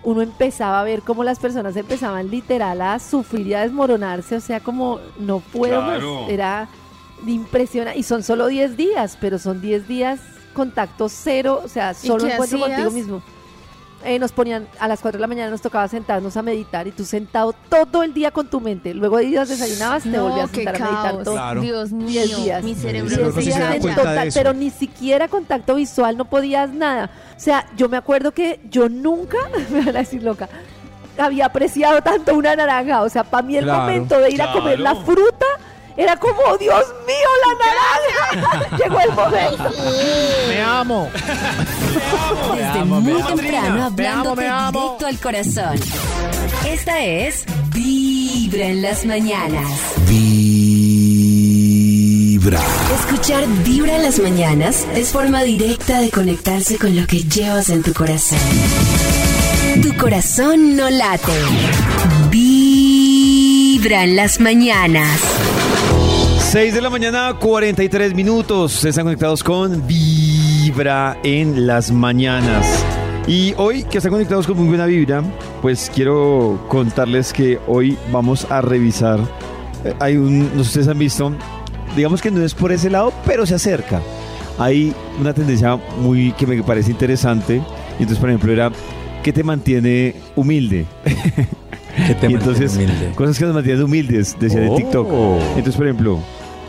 uno 0.04 0.22
empezaba 0.22 0.80
a 0.80 0.84
ver 0.84 1.02
cómo 1.02 1.24
las 1.24 1.40
personas 1.40 1.76
empezaban 1.76 2.30
literal 2.30 2.82
a 2.82 3.00
sufrir 3.00 3.48
y 3.48 3.54
a 3.54 3.62
desmoronarse, 3.62 4.36
o 4.36 4.42
sea, 4.42 4.60
como 4.60 5.00
no 5.20 5.40
puedo 5.40 5.82
más, 5.82 6.02
era 6.30 6.70
impresionante, 7.26 8.00
y 8.00 8.04
son 8.04 8.24
solo 8.24 8.48
10 8.48 8.78
días, 8.78 9.18
pero 9.20 9.40
son 9.40 9.62
10 9.62 9.88
días 9.88 10.20
contacto 10.54 11.08
cero, 11.08 11.62
o 11.64 11.68
sea, 11.68 11.92
¿Y 11.92 12.08
solo 12.08 12.28
encuentro 12.28 12.60
contigo 12.60 12.92
mismo. 12.92 13.22
Eh, 14.06 14.20
nos 14.20 14.32
ponían 14.32 14.68
a 14.80 14.88
las 14.88 15.02
4 15.02 15.18
de 15.18 15.22
la 15.22 15.28
mañana, 15.28 15.50
nos 15.50 15.62
tocaba 15.62 15.88
sentarnos 15.88 16.38
a 16.38 16.42
meditar 16.44 16.88
y 16.88 16.92
tú 16.92 17.04
sentado 17.04 17.54
todo 17.68 18.04
el 18.04 18.14
día 18.14 18.30
con 18.32 18.48
tu 18.48 18.62
mente. 18.62 18.94
Luego 18.94 19.18
de 19.18 19.26
días 19.26 19.50
desayunabas, 19.50 20.04
te 20.04 20.20
volvías 20.20 20.50
a 20.52 20.54
sentar 20.54 20.76
a 20.76 20.80
meditar 20.92 21.24
todo. 21.24 21.34
Claro. 21.34 21.62
Dios 21.62 21.92
mío, 21.92 22.08
Diez 22.24 22.38
días. 22.38 22.64
mi 22.64 22.76
cerebro 22.76 23.18
no 23.34 23.42
sí 23.42 23.52
se 23.52 23.76
en 23.76 23.82
total, 23.82 24.30
pero 24.34 24.54
ni 24.54 24.70
siquiera 24.70 25.28
contacto 25.28 25.76
visual, 25.76 26.16
no 26.16 26.26
podías 26.26 26.70
nada. 26.72 27.10
O 27.36 27.40
sea, 27.40 27.66
yo 27.76 27.90
me 27.90 27.98
acuerdo 27.98 28.32
que 28.32 28.60
yo 28.70 28.88
nunca, 28.88 29.38
me 29.72 29.80
van 29.80 29.96
a 29.96 30.00
decir 30.00 30.22
loca, 30.22 30.48
había 31.18 31.48
apreciado 31.48 32.00
tanto 32.02 32.36
una 32.36 32.56
naranja. 32.56 33.02
O 33.02 33.10
sea, 33.10 33.24
para 33.24 33.42
mí 33.46 33.58
el 33.58 33.64
Claro, 33.66 33.82
momento 33.82 34.20
de 34.20 34.30
ir 34.32 34.42
a 34.42 34.54
comer 34.54 34.80
la 34.80 34.96
fruta 34.96 35.46
era 35.98 36.16
como, 36.16 36.58
Dios 36.58 36.86
mío, 37.08 37.28
la 37.44 37.54
naranja. 37.66 38.78
Llegó 38.78 39.00
el 39.00 39.12
momento. 39.14 39.72
Me 40.48 40.62
amo. 40.62 41.10
Desde 42.56 42.86
muy 42.86 43.24
temprano 43.24 43.86
hablándote 43.86 44.44
directo 44.44 45.08
al 45.08 45.20
corazón. 45.20 45.80
Esta 46.68 47.04
es 47.04 47.46
Vibra 47.74 48.68
en 48.68 48.84
las 48.84 49.06
mañanas. 49.06 49.68
Vibra. 50.08 50.78
Escuchar 53.00 53.48
Vibra 53.64 53.96
en 53.96 54.04
las 54.04 54.20
mañanas 54.20 54.86
es 54.94 55.10
forma 55.10 55.42
directa 55.42 56.00
de 56.00 56.12
conectarse 56.12 56.78
con 56.78 56.96
lo 56.96 57.08
que 57.08 57.24
llevas 57.24 57.70
en 57.70 57.82
tu 57.82 57.92
corazón. 57.94 58.38
Tu 59.82 59.98
corazón 59.98 60.76
no 60.76 60.90
late. 60.92 61.34
Vibra 63.88 64.04
en 64.04 64.18
las 64.18 64.42
mañanas. 64.42 65.22
6 66.52 66.74
de 66.74 66.82
la 66.82 66.90
mañana, 66.90 67.38
43 67.40 68.14
minutos. 68.14 68.84
Están 68.84 69.06
conectados 69.06 69.42
con 69.46 69.88
Vibra 69.88 71.18
en 71.24 71.66
las 71.66 71.90
mañanas. 71.90 72.84
Y 73.28 73.54
hoy 73.56 73.84
que 73.84 74.00
están 74.00 74.12
conectados 74.12 74.46
con 74.46 74.58
muy 74.58 74.68
buena 74.68 74.88
vibra, 74.88 75.24
pues 75.62 75.90
quiero 75.96 76.66
contarles 76.68 77.32
que 77.32 77.60
hoy 77.66 77.98
vamos 78.12 78.46
a 78.50 78.60
revisar. 78.60 79.22
eh, 79.86 79.94
Hay 80.02 80.18
un, 80.18 80.42
no 80.42 80.50
sé 80.50 80.70
si 80.72 80.80
ustedes 80.80 80.88
han 80.90 81.00
visto, 81.00 81.32
digamos 81.96 82.22
que 82.22 82.30
no 82.30 82.44
es 82.44 82.54
por 82.54 82.74
ese 82.74 82.90
lado, 82.90 83.14
pero 83.26 83.46
se 83.46 83.56
acerca. 83.56 84.02
Hay 84.60 84.94
una 85.18 85.34
tendencia 85.34 85.78
muy 86.02 86.34
que 86.34 86.46
me 86.46 86.62
parece 86.62 86.92
interesante. 86.92 87.62
Y 88.00 88.02
entonces, 88.02 88.18
por 88.20 88.28
ejemplo, 88.28 88.52
era 88.52 88.70
¿qué 89.24 89.32
te 89.32 89.46
mantiene 89.46 90.14
humilde? 90.36 90.86
Que 92.06 92.14
te 92.16 92.30
y 92.30 92.34
entonces, 92.36 92.72
mantiene 92.76 92.94
humilde. 92.94 93.16
cosas 93.16 93.40
que 93.40 93.46
nos 93.46 93.54
mantienen 93.56 93.84
humildes, 93.84 94.38
decía 94.40 94.60
de 94.62 94.70
Oh. 94.70 94.76
TikTok. 94.76 95.08
Entonces, 95.56 95.76
por 95.76 95.86
ejemplo, 95.88 96.20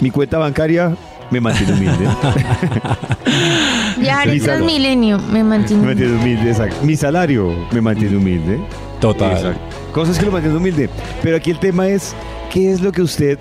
mi 0.01 0.11
cuenta 0.11 0.39
bancaria 0.39 0.97
me 1.31 1.41
mantiene 1.41 1.73
humilde. 1.75 2.09
Viajar 3.99 4.29
en. 4.29 4.43
Transmilenio 4.43 5.19
me 5.19 5.33
me 5.39 5.45
mantiene. 5.45 5.87
mantiene 5.87 6.13
humilde, 6.15 6.51
exacto. 6.51 6.77
Mi 6.83 6.97
salario 6.97 7.53
me 7.73 7.81
mantiene 7.81 8.17
humilde. 8.17 8.59
Total. 9.01 9.33
Exacto. 9.33 9.61
Cosas 9.93 10.19
que 10.19 10.27
lo 10.27 10.33
mantienen 10.33 10.59
humilde. 10.59 10.89
Pero 11.23 11.37
aquí 11.37 11.51
el 11.51 11.59
tema 11.59 11.89
es, 11.89 12.15
¿qué 12.53 12.73
es 12.73 12.81
lo 12.81 12.93
que 12.93 13.03
usted 13.03 13.39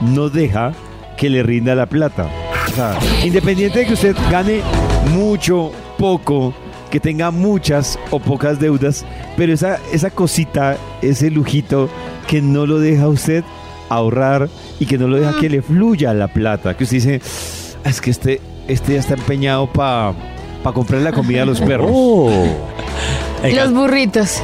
no 0.00 0.28
deja 0.30 0.72
que 1.16 1.30
le 1.30 1.42
rinda 1.42 1.74
la 1.74 1.86
plata? 1.86 2.28
O 2.68 2.72
sea, 2.74 2.98
independiente 3.24 3.80
de 3.80 3.86
que 3.86 3.92
usted 3.94 4.16
gane 4.30 4.60
mucho, 5.14 5.72
poco, 5.98 6.54
que 6.90 7.00
tenga 7.00 7.30
muchas 7.30 7.98
o 8.10 8.18
pocas 8.18 8.58
deudas, 8.60 9.04
pero 9.36 9.52
esa, 9.52 9.78
esa 9.92 10.10
cosita, 10.10 10.76
ese 11.02 11.30
lujito 11.30 11.88
que 12.26 12.42
no 12.42 12.66
lo 12.66 12.78
deja 12.78 13.04
a 13.04 13.08
usted 13.08 13.44
ahorrar 13.88 14.48
y 14.78 14.86
que 14.86 14.98
no 14.98 15.08
lo 15.08 15.18
deja 15.18 15.38
que 15.38 15.48
le 15.48 15.62
fluya 15.62 16.12
la 16.14 16.28
plata, 16.28 16.76
que 16.76 16.84
usted 16.84 16.96
dice, 16.96 17.20
"Ah, 17.84 17.88
es 17.90 18.00
que 18.00 18.10
este, 18.10 18.40
este 18.68 18.94
ya 18.94 19.00
está 19.00 19.14
empeñado 19.14 19.66
para 19.72 20.14
comprar 20.74 21.02
la 21.02 21.12
comida 21.12 21.42
a 21.42 21.46
los 21.46 21.60
perros. 21.60 21.90
Oh. 21.92 22.30
Los 23.42 23.72
burritos. 23.72 24.42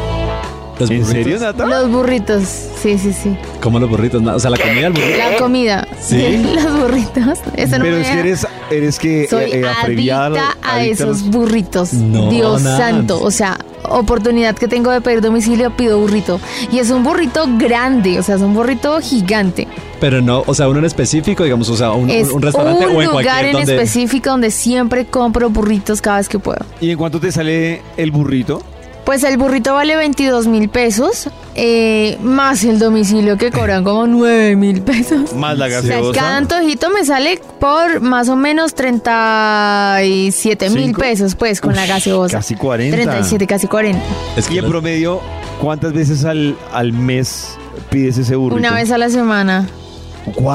Los 0.79 0.91
¿En 0.91 0.99
burritos. 1.03 1.09
serio, 1.25 1.39
Nata? 1.41 1.67
Los 1.67 1.91
burritos. 1.91 2.43
Sí, 2.83 2.99
sí, 2.99 3.13
sí. 3.13 3.37
¿Cómo 3.63 3.79
los 3.79 3.89
burritos? 3.89 4.23
O 4.23 4.39
sea, 4.39 4.51
la 4.51 4.59
comida 4.59 4.83
del 4.83 4.93
burrito. 4.93 5.19
La 5.19 5.37
comida. 5.39 5.89
¿Sí? 6.01 6.37
Los 6.55 6.81
burritos. 6.81 7.39
Eso 7.57 7.79
no 7.79 7.85
Pero 7.85 7.97
me 7.97 8.03
es 8.03 8.09
que 8.09 8.19
eres, 8.21 8.47
eres 8.71 8.99
que 8.99 9.27
Soy 9.29 9.45
eh, 9.45 9.61
eh, 9.61 9.65
abreviada, 9.67 10.51
adicta 10.51 10.69
a 10.69 10.75
adicta 10.77 11.05
esos 11.05 11.23
los- 11.23 11.31
burritos. 11.31 11.93
No, 11.95 12.31
Dios 12.31 12.63
nada. 12.63 12.77
santo. 12.77 13.21
O 13.23 13.31
sea, 13.31 13.59
oportunidad 13.89 14.55
que 14.55 14.69
tengo 14.69 14.91
de 14.91 15.01
pedir 15.01 15.21
domicilio, 15.23 15.71
pido 15.77 15.99
burrito. 15.99 16.39
Y 16.71 16.79
es 16.79 16.91
un 16.91 17.03
burrito 17.03 17.47
grande, 17.59 18.19
o 18.19 18.23
sea, 18.23 18.35
es 18.37 18.43
un 18.43 18.53
burrito 18.55 19.01
gigante. 19.01 19.67
Pero 19.99 20.21
no, 20.21 20.43
o 20.47 20.53
sea, 20.55 20.69
uno 20.69 20.79
en 20.81 20.85
específico, 20.85 21.43
digamos, 21.45 21.71
o 21.71 21.77
sea, 21.77 21.93
un, 21.93 22.11
es 22.11 22.31
un 22.31 22.43
restaurante 22.43 22.87
un 22.87 22.97
o 22.97 23.03
en 23.03 23.09
lugar 23.09 23.45
en 23.47 23.53
donde... 23.53 23.75
específico 23.77 24.29
donde 24.29 24.51
siempre 24.51 25.07
compro 25.07 25.49
burritos 25.49 26.03
cada 26.03 26.19
vez 26.19 26.29
que 26.29 26.39
puedo. 26.39 26.59
¿Y 26.83 26.91
en 26.91 26.99
cuánto 26.99 27.19
te 27.19 27.33
sale 27.33 27.81
el 27.97 28.11
burrito? 28.11 28.63
Pues 29.07 29.23
el 29.23 29.37
burrito 29.39 29.73
vale 29.73 29.95
22 29.97 30.49
mil 30.49 30.69
pesos, 30.69 31.31
eh, 31.55 32.19
más 32.23 32.65
el 32.65 32.81
domicilio 32.81 33.37
que 33.39 33.53
cobran 33.53 33.85
como 33.85 34.05
9 34.09 34.57
mil 34.57 34.83
pesos. 34.83 35.33
Más 35.33 35.57
la 35.57 35.67
O 35.67 35.69
sea, 35.69 35.81
gaseosa. 35.81 36.21
cada 36.21 36.37
antojito 36.39 36.91
me 36.91 37.05
sale 37.05 37.41
por 37.61 38.01
más 38.01 38.29
o 38.29 38.35
menos 38.35 38.75
37 38.75 40.71
mil 40.71 40.93
pesos, 40.95 41.37
pues, 41.37 41.61
con 41.61 41.77
la 41.77 41.87
gaseosa. 41.87 42.39
casi 42.39 42.57
40. 42.57 42.97
37, 42.97 43.47
casi 43.47 43.69
40. 43.69 44.03
Es 44.37 44.49
que 44.49 44.55
Y 44.55 44.59
en 44.59 44.69
promedio, 44.69 45.21
¿cuántas 45.61 45.93
veces 45.93 46.25
al, 46.25 46.57
al 46.73 46.93
mes 46.93 47.57
pides 47.91 48.19
ese 48.19 48.35
burrito? 48.35 48.59
Una 48.59 48.73
vez 48.75 48.91
a 48.91 48.99
la 48.99 49.09
semana. 49.09 49.69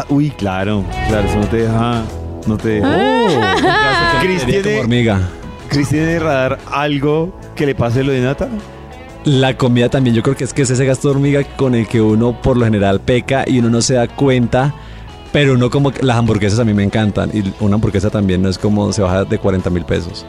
Uy, 0.10 0.30
claro, 0.32 0.84
claro, 1.08 1.28
eso 1.28 1.40
no 1.40 1.48
te 1.48 1.58
deja... 1.58 2.04
No 2.48 2.58
te 2.58 2.68
deja. 2.70 2.88
Ah. 2.90 4.18
Cris, 4.20 4.42
Sería 4.42 4.56
como 4.58 4.64
¿tiene, 4.64 4.80
hormiga. 4.80 5.22
Cris, 5.72 5.88
¿tiene 5.88 6.06
de 6.06 6.20
radar 6.20 6.60
algo 6.70 7.34
que 7.56 7.66
le 7.66 7.74
pase 7.76 8.04
lo 8.04 8.12
de 8.12 8.20
Nata? 8.20 8.50
La 9.24 9.56
comida 9.56 9.88
también, 9.88 10.14
yo 10.14 10.22
creo 10.22 10.36
que 10.36 10.44
es 10.44 10.54
que 10.54 10.64
es 10.64 10.70
ese 10.70 10.86
gasto 10.86 11.08
de 11.08 11.16
hormiga 11.16 11.44
con 11.56 11.76
el 11.76 11.88
que 11.88 12.02
uno 12.02 12.40
por 12.42 12.58
lo 12.58 12.66
general 12.66 13.00
peca 13.00 13.46
y 13.48 13.60
uno 13.60 13.70
no 13.70 13.82
se 13.82 13.94
da 13.94 14.10
cuenta, 14.10 14.76
pero 15.32 15.54
uno 15.54 15.70
como 15.70 15.92
que 15.92 16.04
las 16.04 16.18
hamburguesas 16.18 16.60
a 16.60 16.66
mí 16.66 16.74
me 16.74 16.84
encantan 16.84 17.32
y 17.34 17.54
una 17.64 17.76
hamburguesa 17.76 18.10
también 18.10 18.42
no 18.42 18.50
es 18.50 18.58
como 18.58 18.92
se 18.92 19.02
baja 19.02 19.24
de 19.24 19.38
40 19.38 19.70
mil 19.70 19.86
pesos. 19.86 20.26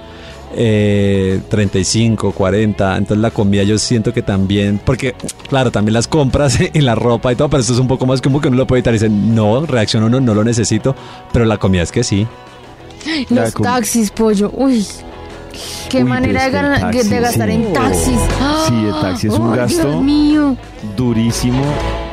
eh, 0.54 1.40
35, 1.48 2.30
40. 2.32 2.96
Entonces 2.98 3.20
la 3.20 3.30
comida 3.32 3.64
yo 3.64 3.78
siento 3.78 4.12
que 4.12 4.22
también, 4.22 4.80
porque 4.84 5.14
claro, 5.48 5.72
también 5.72 5.94
las 5.94 6.06
compras 6.06 6.58
y 6.72 6.80
la 6.82 6.94
ropa 6.94 7.32
y 7.32 7.36
todo, 7.36 7.48
pero 7.48 7.62
esto 7.62 7.72
es 7.72 7.78
un 7.80 7.88
poco 7.88 8.06
más 8.06 8.20
como 8.20 8.40
que 8.40 8.46
uno 8.46 8.58
lo 8.58 8.66
puede 8.68 8.78
evitar 8.78 8.94
y 8.94 8.98
dicen, 8.98 9.34
no, 9.34 9.66
reacciona 9.66 10.06
uno, 10.06 10.20
no 10.20 10.34
lo 10.34 10.44
necesito, 10.44 10.94
pero 11.32 11.44
la 11.46 11.56
comida 11.56 11.82
es 11.82 11.90
que 11.90 12.04
sí. 12.04 12.28
Los 13.30 13.54
taxis, 13.54 14.10
pollo. 14.12 14.52
Uy. 14.54 14.86
Qué 15.88 15.98
Uy, 15.98 16.04
manera 16.04 16.44
de, 16.44 16.50
pero 16.50 16.72
es 16.72 16.78
que 16.78 16.78
el 16.78 16.80
gana- 16.80 16.92
taxi, 16.92 17.08
de 17.08 17.20
gastar 17.20 17.48
sí. 17.48 17.54
en 17.54 17.72
taxis. 17.72 18.20
Sí, 18.68 18.74
el 18.86 19.00
taxi 19.00 19.26
es 19.28 19.34
un 19.34 19.50
Ay, 19.52 19.56
gasto. 19.58 19.88
Dios 19.90 20.02
mío. 20.02 20.56
durísimo 20.96 21.62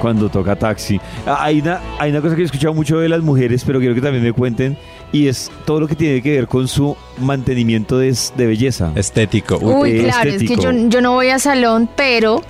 cuando 0.02 0.30
toca 0.30 0.56
taxi. 0.56 1.00
Hay 1.26 1.60
una, 1.62 1.80
hay 1.98 2.12
una 2.12 2.22
cosa 2.22 2.36
que 2.36 2.42
he 2.42 2.46
escuchado 2.46 2.74
mucho 2.74 3.00
de 3.00 3.10
las 3.10 3.22
mujeres, 3.22 3.64
pero 3.66 3.80
quiero 3.80 3.96
que 3.96 4.02
también 4.02 4.24
me 4.24 4.34
cuenten, 4.34 4.78
y 5.12 5.28
es 5.28 5.52
todo 5.66 5.80
lo 5.82 5.88
que 5.88 5.96
tiene 5.96 6.22
que 6.22 6.32
ver 6.36 6.48
con 6.48 6.68
su 6.68 6.96
mantenimiento 7.20 7.98
de, 7.98 8.16
de 8.38 8.46
belleza. 8.48 8.92
Estético. 8.96 9.58
Uy, 9.58 9.94
Uy, 10.00 10.04
claro, 10.04 10.30
es 10.30 10.44
que 10.44 10.56
yo 10.90 11.02
no 11.02 11.12
voy 11.14 11.30
a 11.30 11.40
salón, 11.40 11.90
pero 11.96 12.42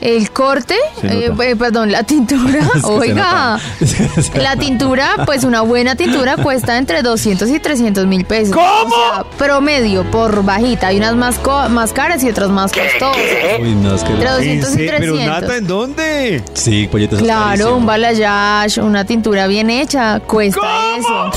el 0.00 0.30
corte, 0.30 0.76
eh, 1.02 1.30
eh, 1.42 1.56
perdón, 1.56 1.92
la 1.92 2.02
tintura, 2.04 2.60
Es 2.64 2.70
que 2.72 2.80
se 2.80 2.86
oiga, 2.86 3.58
la 4.34 4.56
tintura, 4.56 5.10
pues 5.26 5.44
una 5.44 5.60
buena 5.60 5.94
tintura 5.94 6.36
cuesta 6.36 6.78
entre 6.78 7.02
200 7.02 7.48
y 7.50 7.60
300 7.60 8.06
mil 8.06 8.24
pesos. 8.24 8.54
¿Cómo? 8.54 8.94
O 8.94 9.14
sea, 9.14 9.24
promedio, 9.38 10.04
por 10.10 10.42
bajita. 10.44 10.88
Hay 10.88 10.96
unas 10.96 11.14
más, 11.16 11.38
co- 11.38 11.68
más 11.68 11.92
caras 11.92 12.22
y 12.24 12.30
otras 12.30 12.48
más 12.50 12.72
costosas. 12.72 13.16
Uy, 13.60 13.74
no, 13.74 13.94
es 13.94 14.02
que... 14.02 14.12
Entre 14.12 14.28
¿En 14.28 14.34
200 14.60 14.70
y 14.70 14.72
serio? 14.74 14.92
Pero 14.98 15.12
300. 15.14 15.40
Nata, 15.42 15.56
¿en 15.56 15.66
dónde? 15.66 16.42
Sí, 16.54 16.88
es 16.92 17.18
Claro, 17.18 17.76
un 17.76 17.86
balayage, 17.86 18.80
una 18.80 19.04
tintura 19.04 19.46
bien 19.46 19.70
hecha, 19.70 20.20
cuesta 20.20 20.60
eso. 20.96 21.30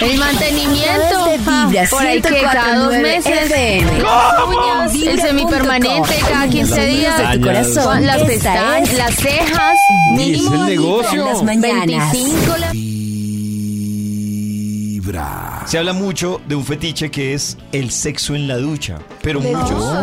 El 0.00 0.18
mantenimiento, 0.18 1.24
de 1.26 1.38
Vibra 1.38 1.88
por 1.90 2.02
ahí 2.06 2.20
que 2.20 2.40
cada 2.42 2.76
dos 2.76 2.92
104.9 2.94 3.02
meses, 3.02 3.32
FM. 3.50 4.02
las 4.02 4.44
uñas, 4.48 4.94
el 4.94 5.20
semipermanente 5.20 6.14
cada 6.28 6.48
15 6.48 6.86
días, 6.86 7.18
de 7.18 7.38
tu 7.38 7.44
corazón. 7.44 8.06
las 8.06 8.16
Esta 8.16 8.26
pestañas, 8.28 8.88
es 8.90 8.98
las 8.98 9.14
cejas, 9.14 9.76
Mínimo 10.16 10.54
el 10.54 10.66
negocio. 10.66 11.24
Las 11.24 11.42
mañanas. 11.42 11.86
25 12.12 12.56
la- 12.58 12.70
Vibra. 14.92 15.62
Se 15.66 15.78
habla 15.78 15.92
mucho 15.92 16.40
de 16.46 16.54
un 16.56 16.64
fetiche 16.64 17.10
que 17.10 17.34
es 17.34 17.56
el 17.72 17.90
sexo 17.90 18.34
en 18.34 18.48
la 18.48 18.56
ducha, 18.56 18.98
pero 19.22 19.40
muchos, 19.40 19.94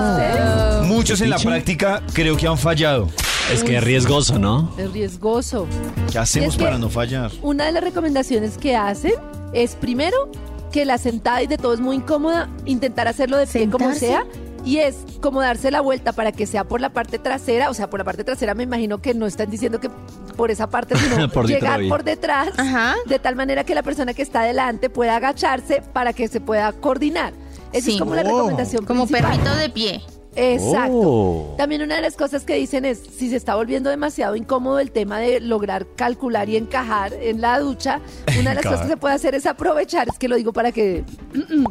¿En 0.82 0.88
muchos 0.88 1.20
en 1.22 1.30
la 1.32 1.38
práctica 1.40 2.02
creo 2.14 2.38
que 2.38 2.48
han 2.48 2.58
fallado. 2.58 3.10
Es 3.52 3.64
que 3.64 3.78
es 3.78 3.84
riesgoso, 3.84 4.38
¿no? 4.38 4.72
Es 4.78 4.92
riesgoso. 4.92 5.68
¿Qué 6.12 6.20
hacemos 6.20 6.56
para 6.58 6.78
no 6.78 6.90
fallar? 6.90 7.32
Una 7.42 7.66
de 7.66 7.72
las 7.72 7.84
recomendaciones 7.84 8.58
que 8.58 8.76
hacen 8.76 9.14
es 9.54 9.76
primero 9.76 10.30
que 10.72 10.86
la 10.86 10.98
sentada 11.00 11.42
y 11.42 11.48
de 11.48 11.58
todo 11.58 11.74
es 11.74 11.80
muy 11.80 11.96
incómoda, 11.96 12.48
intentar 12.66 13.08
hacerlo 13.08 13.38
de 13.38 13.48
pie 13.48 13.70
como 13.70 13.94
sea. 13.94 14.26
Y 14.66 14.78
es 14.80 14.98
como 15.22 15.42
darse 15.42 15.72
la 15.72 15.82
vuelta 15.82 16.12
para 16.12 16.32
que 16.32 16.46
sea 16.46 16.64
por 16.66 16.80
la 16.82 16.90
parte 16.90 17.18
trasera, 17.18 17.70
o 17.70 17.74
sea, 17.74 17.90
por 17.90 18.00
la 18.00 18.04
parte 18.04 18.24
trasera 18.24 18.54
me 18.54 18.64
imagino 18.64 19.02
que 19.02 19.14
no 19.14 19.26
están 19.26 19.50
diciendo 19.50 19.80
que 19.80 19.90
por 20.36 20.52
esa 20.52 20.70
parte, 20.70 20.96
sino 20.98 21.30
Por 21.32 21.48
llegar 21.48 21.80
por 21.88 22.04
detrás, 22.04 22.50
Ajá. 22.58 22.96
de 23.08 23.20
tal 23.20 23.36
manera 23.36 23.64
que 23.64 23.74
la 23.74 23.84
persona 23.84 24.14
que 24.14 24.22
está 24.22 24.42
adelante 24.42 24.90
pueda 24.90 25.16
agacharse 25.16 25.82
para 25.94 26.14
que 26.14 26.28
se 26.28 26.40
pueda 26.42 26.72
coordinar. 26.74 27.34
Esa 27.72 27.86
Sí. 27.86 27.94
es 27.94 28.00
como 28.00 28.14
la 28.16 28.22
Oh. 28.22 28.26
recomendación 28.26 28.86
como 28.86 29.08
principal. 29.08 29.32
perrito 29.40 29.56
de 29.56 29.70
pie. 29.70 30.02
Exacto. 30.36 30.94
Oh. 30.96 31.56
También 31.58 31.82
una 31.82 31.96
de 31.96 32.02
las 32.02 32.16
cosas 32.16 32.44
que 32.46 32.56
dicen 32.56 32.86
es, 32.86 33.00
si 33.00 33.30
se 33.30 33.36
está 33.36 33.56
volviendo 33.56 33.90
demasiado 33.90 34.36
incómodo 34.36 34.80
el 34.80 34.92
tema 34.92 35.20
de 35.20 35.40
lograr 35.40 35.88
calcular 35.96 36.48
y 36.50 36.56
encajar 36.56 37.14
en 37.14 37.42
la 37.42 37.60
ducha, 37.60 38.00
una 38.40 38.52
de 38.52 38.56
las 38.56 38.64
cosas 38.64 38.82
que 38.84 38.88
se 38.90 38.98
puede 38.98 39.16
hacer 39.16 39.36
es 39.36 39.46
aprovechar, 39.46 40.08
es 40.08 40.18
que 40.20 40.28
lo 40.28 40.36
digo 40.36 40.54
para 40.54 40.72
que, 40.72 41.04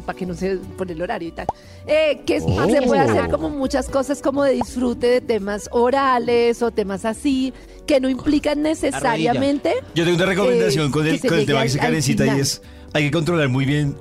para 0.05 0.17
que 0.17 0.25
no 0.25 0.33
se 0.33 0.57
pone 0.77 0.93
el 0.93 1.01
horario 1.01 1.29
y 1.29 1.31
tal, 1.31 1.47
eh, 1.87 2.21
que 2.25 2.35
es- 2.37 2.43
se 2.43 2.81
puede 2.83 3.01
hacer 3.01 3.29
como 3.31 3.49
muchas 3.49 3.89
cosas 3.89 4.21
como 4.21 4.43
de 4.43 4.53
disfrute 4.53 5.07
de 5.07 5.21
temas 5.21 5.69
orales 5.71 6.61
o 6.61 6.71
temas 6.71 7.05
así, 7.05 7.53
que 7.87 7.99
no 7.99 8.09
implican 8.09 8.61
necesariamente... 8.61 9.73
Yo 9.95 10.03
tengo 10.03 10.17
una 10.17 10.25
recomendación 10.27 10.89
eh, 10.89 10.91
con 10.91 11.07
el, 11.07 11.19
se 11.19 11.27
con 11.27 11.39
el 11.39 11.45
tema 11.45 11.63
que 11.65 11.71
al 11.71 11.77
Karencita 11.79 12.25
y 12.37 12.39
es 12.41 12.61
hay 12.93 13.05
que 13.05 13.11
controlar 13.11 13.49
muy 13.49 13.65
bien 13.65 13.95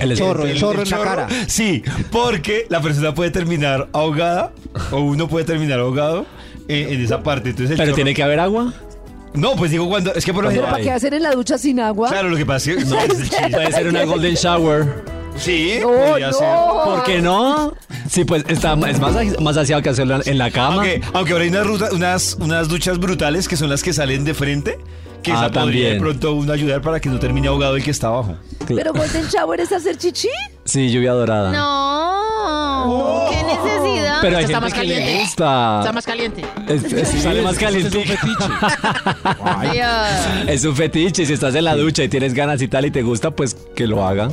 El 0.00 0.16
chorro, 0.16 0.44
el 0.46 0.56
chorro 0.58 0.82
en 0.82 0.90
la 0.90 0.98
cara. 0.98 1.28
Sí, 1.46 1.82
porque 2.10 2.66
la 2.68 2.80
persona 2.80 3.14
puede 3.14 3.30
terminar 3.30 3.88
ahogada 3.92 4.52
o 4.90 5.00
uno 5.00 5.28
puede 5.28 5.44
terminar 5.44 5.80
ahogado 5.80 6.26
eh, 6.68 6.88
en 6.90 7.00
esa 7.04 7.22
parte. 7.22 7.50
Entonces 7.50 7.72
el 7.72 7.76
Pero 7.78 7.90
chorro- 7.92 7.94
tiene 7.96 8.14
que 8.14 8.22
haber 8.22 8.40
agua. 8.40 8.72
No, 9.34 9.54
pues 9.56 9.70
digo 9.70 9.88
cuando 9.88 10.14
es 10.14 10.24
que 10.24 10.32
por 10.32 10.42
lo 10.42 10.50
general 10.50 10.70
¿para 10.72 10.82
qué 10.82 10.90
hacer 10.90 11.12
en 11.14 11.22
la 11.22 11.32
ducha 11.32 11.58
sin 11.58 11.78
agua? 11.80 12.08
Claro, 12.08 12.30
lo 12.30 12.36
que 12.36 12.46
pasa 12.46 12.70
es 12.72 12.76
que 12.78 12.84
no, 12.86 12.98
es 13.02 13.32
el. 13.42 13.50
Puede 13.52 13.72
ser 13.72 13.88
una 13.88 14.04
golden 14.04 14.34
shower. 14.34 15.04
Sí, 15.36 15.78
No, 15.80 15.88
podría 15.88 16.30
no. 16.30 16.32
ser. 16.38 16.48
¿Por 16.84 17.04
qué 17.04 17.20
no? 17.20 17.74
Sí, 18.10 18.24
pues 18.24 18.44
está, 18.48 18.72
es 18.88 18.98
más, 18.98 19.14
más 19.40 19.56
aseado 19.56 19.82
que 19.82 19.90
hacerlo 19.90 20.18
en 20.24 20.38
la 20.38 20.50
cama. 20.50 20.76
Aunque, 20.76 21.00
aunque 21.12 21.32
ahora 21.32 21.44
hay 21.44 21.50
unas, 21.50 21.66
ruta- 21.66 21.88
unas, 21.92 22.36
unas 22.40 22.68
duchas 22.68 22.98
brutales 22.98 23.46
que 23.46 23.56
son 23.56 23.68
las 23.68 23.82
que 23.84 23.92
salen 23.92 24.24
de 24.24 24.34
frente, 24.34 24.78
que 25.30 25.36
Ah, 25.36 25.50
podría 25.50 25.88
de 25.90 25.94
también. 25.94 25.98
pronto 26.00 26.34
uno 26.34 26.52
ayudar 26.52 26.80
para 26.82 27.00
que 27.00 27.08
no 27.08 27.18
termine 27.18 27.48
ahogado 27.48 27.76
el 27.76 27.82
que 27.84 27.90
está 27.90 28.08
abajo. 28.08 28.36
Pero 28.66 28.92
Golden 28.92 29.26
Shower 29.28 29.60
es 29.60 29.72
hacer 29.72 29.96
chichi. 29.96 30.28
Sí, 30.64 30.90
lluvia 30.90 31.12
dorada. 31.12 31.50
No, 31.50 33.26
qué 33.30 33.42
necesidad. 33.42 34.18
Pero 34.20 34.36
hay 34.38 34.44
Está 34.44 34.60
gente 34.60 34.60
más 34.60 34.74
que 34.74 34.86
le 34.86 34.94
caliente. 34.94 35.22
gusta. 35.22 35.78
Está 35.80 35.92
más 35.92 36.06
caliente. 36.06 36.44
Es, 36.68 36.84
es- 36.92 37.22
sale 37.22 37.42
más 37.42 37.56
caliente. 37.58 37.98
Dios. 39.72 39.86
Es 40.48 40.64
un 40.64 40.76
fetiche. 40.76 41.24
Si 41.26 41.32
estás 41.32 41.54
en 41.54 41.64
la 41.64 41.76
ducha 41.76 42.02
y 42.04 42.08
tienes 42.08 42.34
ganas 42.34 42.60
y 42.62 42.68
tal 42.68 42.86
y 42.86 42.90
te 42.90 43.02
gusta, 43.02 43.30
pues 43.30 43.54
que 43.74 43.86
lo 43.86 44.04
haga. 44.06 44.28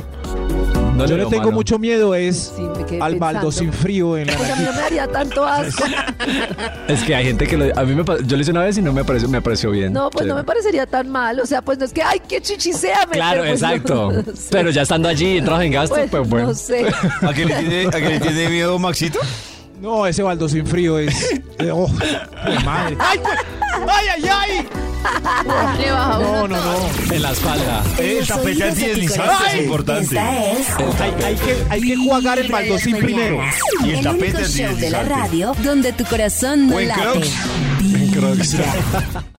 No 0.96 1.04
Yo 1.06 1.16
le 1.16 1.26
tengo 1.26 1.44
malo. 1.44 1.52
mucho 1.52 1.78
miedo 1.78 2.14
es 2.14 2.52
Sí, 2.56 2.98
al 3.00 3.16
baldo 3.16 3.52
sin 3.52 3.72
frío 3.72 4.16
en 4.16 4.28
la 4.28 4.36
Pues 4.36 4.50
a 4.50 4.56
mí 4.56 4.64
no 4.64 4.72
me 4.72 4.78
daría 4.78 5.06
tanto 5.06 5.44
asco. 5.44 5.84
Es 6.88 7.02
que 7.02 7.14
hay 7.14 7.24
gente 7.26 7.46
que 7.46 7.56
lo. 7.56 7.78
A 7.78 7.84
mí 7.84 7.94
me 7.94 8.02
Yo 8.26 8.36
lo 8.36 8.42
hice 8.42 8.50
una 8.50 8.62
vez 8.62 8.78
y 8.78 8.82
no 8.82 8.92
me 8.92 9.04
pareció, 9.04 9.28
me 9.28 9.42
pareció 9.42 9.70
bien. 9.70 9.92
No, 9.92 10.08
pues 10.10 10.26
no 10.26 10.34
me 10.34 10.44
parecería 10.44 10.86
tan 10.86 11.08
mal. 11.10 11.38
O 11.40 11.46
sea, 11.46 11.60
pues 11.62 11.78
no 11.78 11.84
es 11.84 11.92
que, 11.92 12.02
ay, 12.02 12.20
qué 12.26 12.40
chichi 12.40 12.72
sea. 12.72 13.06
me- 13.06 13.12
Claro, 13.12 13.42
pues 13.42 13.62
exacto. 13.62 14.12
no 14.26 14.32
sé. 14.34 14.48
Pero 14.50 14.70
ya 14.70 14.82
estando 14.82 15.08
allí, 15.08 15.38
entras 15.38 15.62
en 15.62 15.72
gasto, 15.72 15.94
Pues, 15.96 16.10
pues, 16.10 16.28
bueno. 16.28 16.48
No 16.48 16.54
sé. 16.54 16.86
¿A 17.22 17.32
qué 17.34 17.44
le 17.44 17.54
tiene, 17.56 17.86
a 17.88 17.90
qué 17.90 18.08
le 18.08 18.20
tiene 18.20 18.48
miedo 18.48 18.78
Maxito? 18.78 19.18
No, 19.80 20.06
ese 20.06 20.22
baldo 20.22 20.48
sin 20.48 20.66
frío 20.66 20.98
es. 20.98 21.32
eh, 21.58 21.70
oh, 21.72 21.88
madre. 22.64 22.96
¡Ay, 22.98 23.18
pues! 23.22 23.38
¡Ay, 23.88 24.06
ay, 24.16 24.30
ay! 24.30 24.68
Le 25.78 25.90
baja 25.90 26.18
No, 26.18 26.44
uno 26.44 26.48
no, 26.48 26.56
no. 26.56 27.14
En 27.14 27.22
la 27.22 27.32
espalda. 27.32 27.84
El 27.98 28.26
tapete 28.26 28.48
oídos 28.48 28.68
antideslizante 28.68 29.32
de 29.44 29.50
tu 29.50 29.56
es 29.56 29.62
importante. 29.64 30.16
Es 30.16 31.00
Hay, 31.00 31.14
hay 31.24 31.36
que, 31.36 31.56
hay 31.70 31.80
que 31.80 31.96
jugar 31.96 32.38
el 32.38 32.48
baldocín 32.50 32.96
primero. 32.98 33.40
Y 33.84 33.90
el 33.90 33.96
el 33.96 34.04
tapete 34.04 34.36
único 34.36 34.48
show 34.48 34.76
de 34.76 34.90
la 34.90 35.02
radio 35.02 35.54
donde 35.62 35.92
tu 35.92 36.04
corazón 36.04 36.68
no 36.68 36.76
O 36.76 36.80
en 36.80 36.88
late. 36.88 37.02
Crocs. 37.02 37.36
Vibra. 37.80 39.24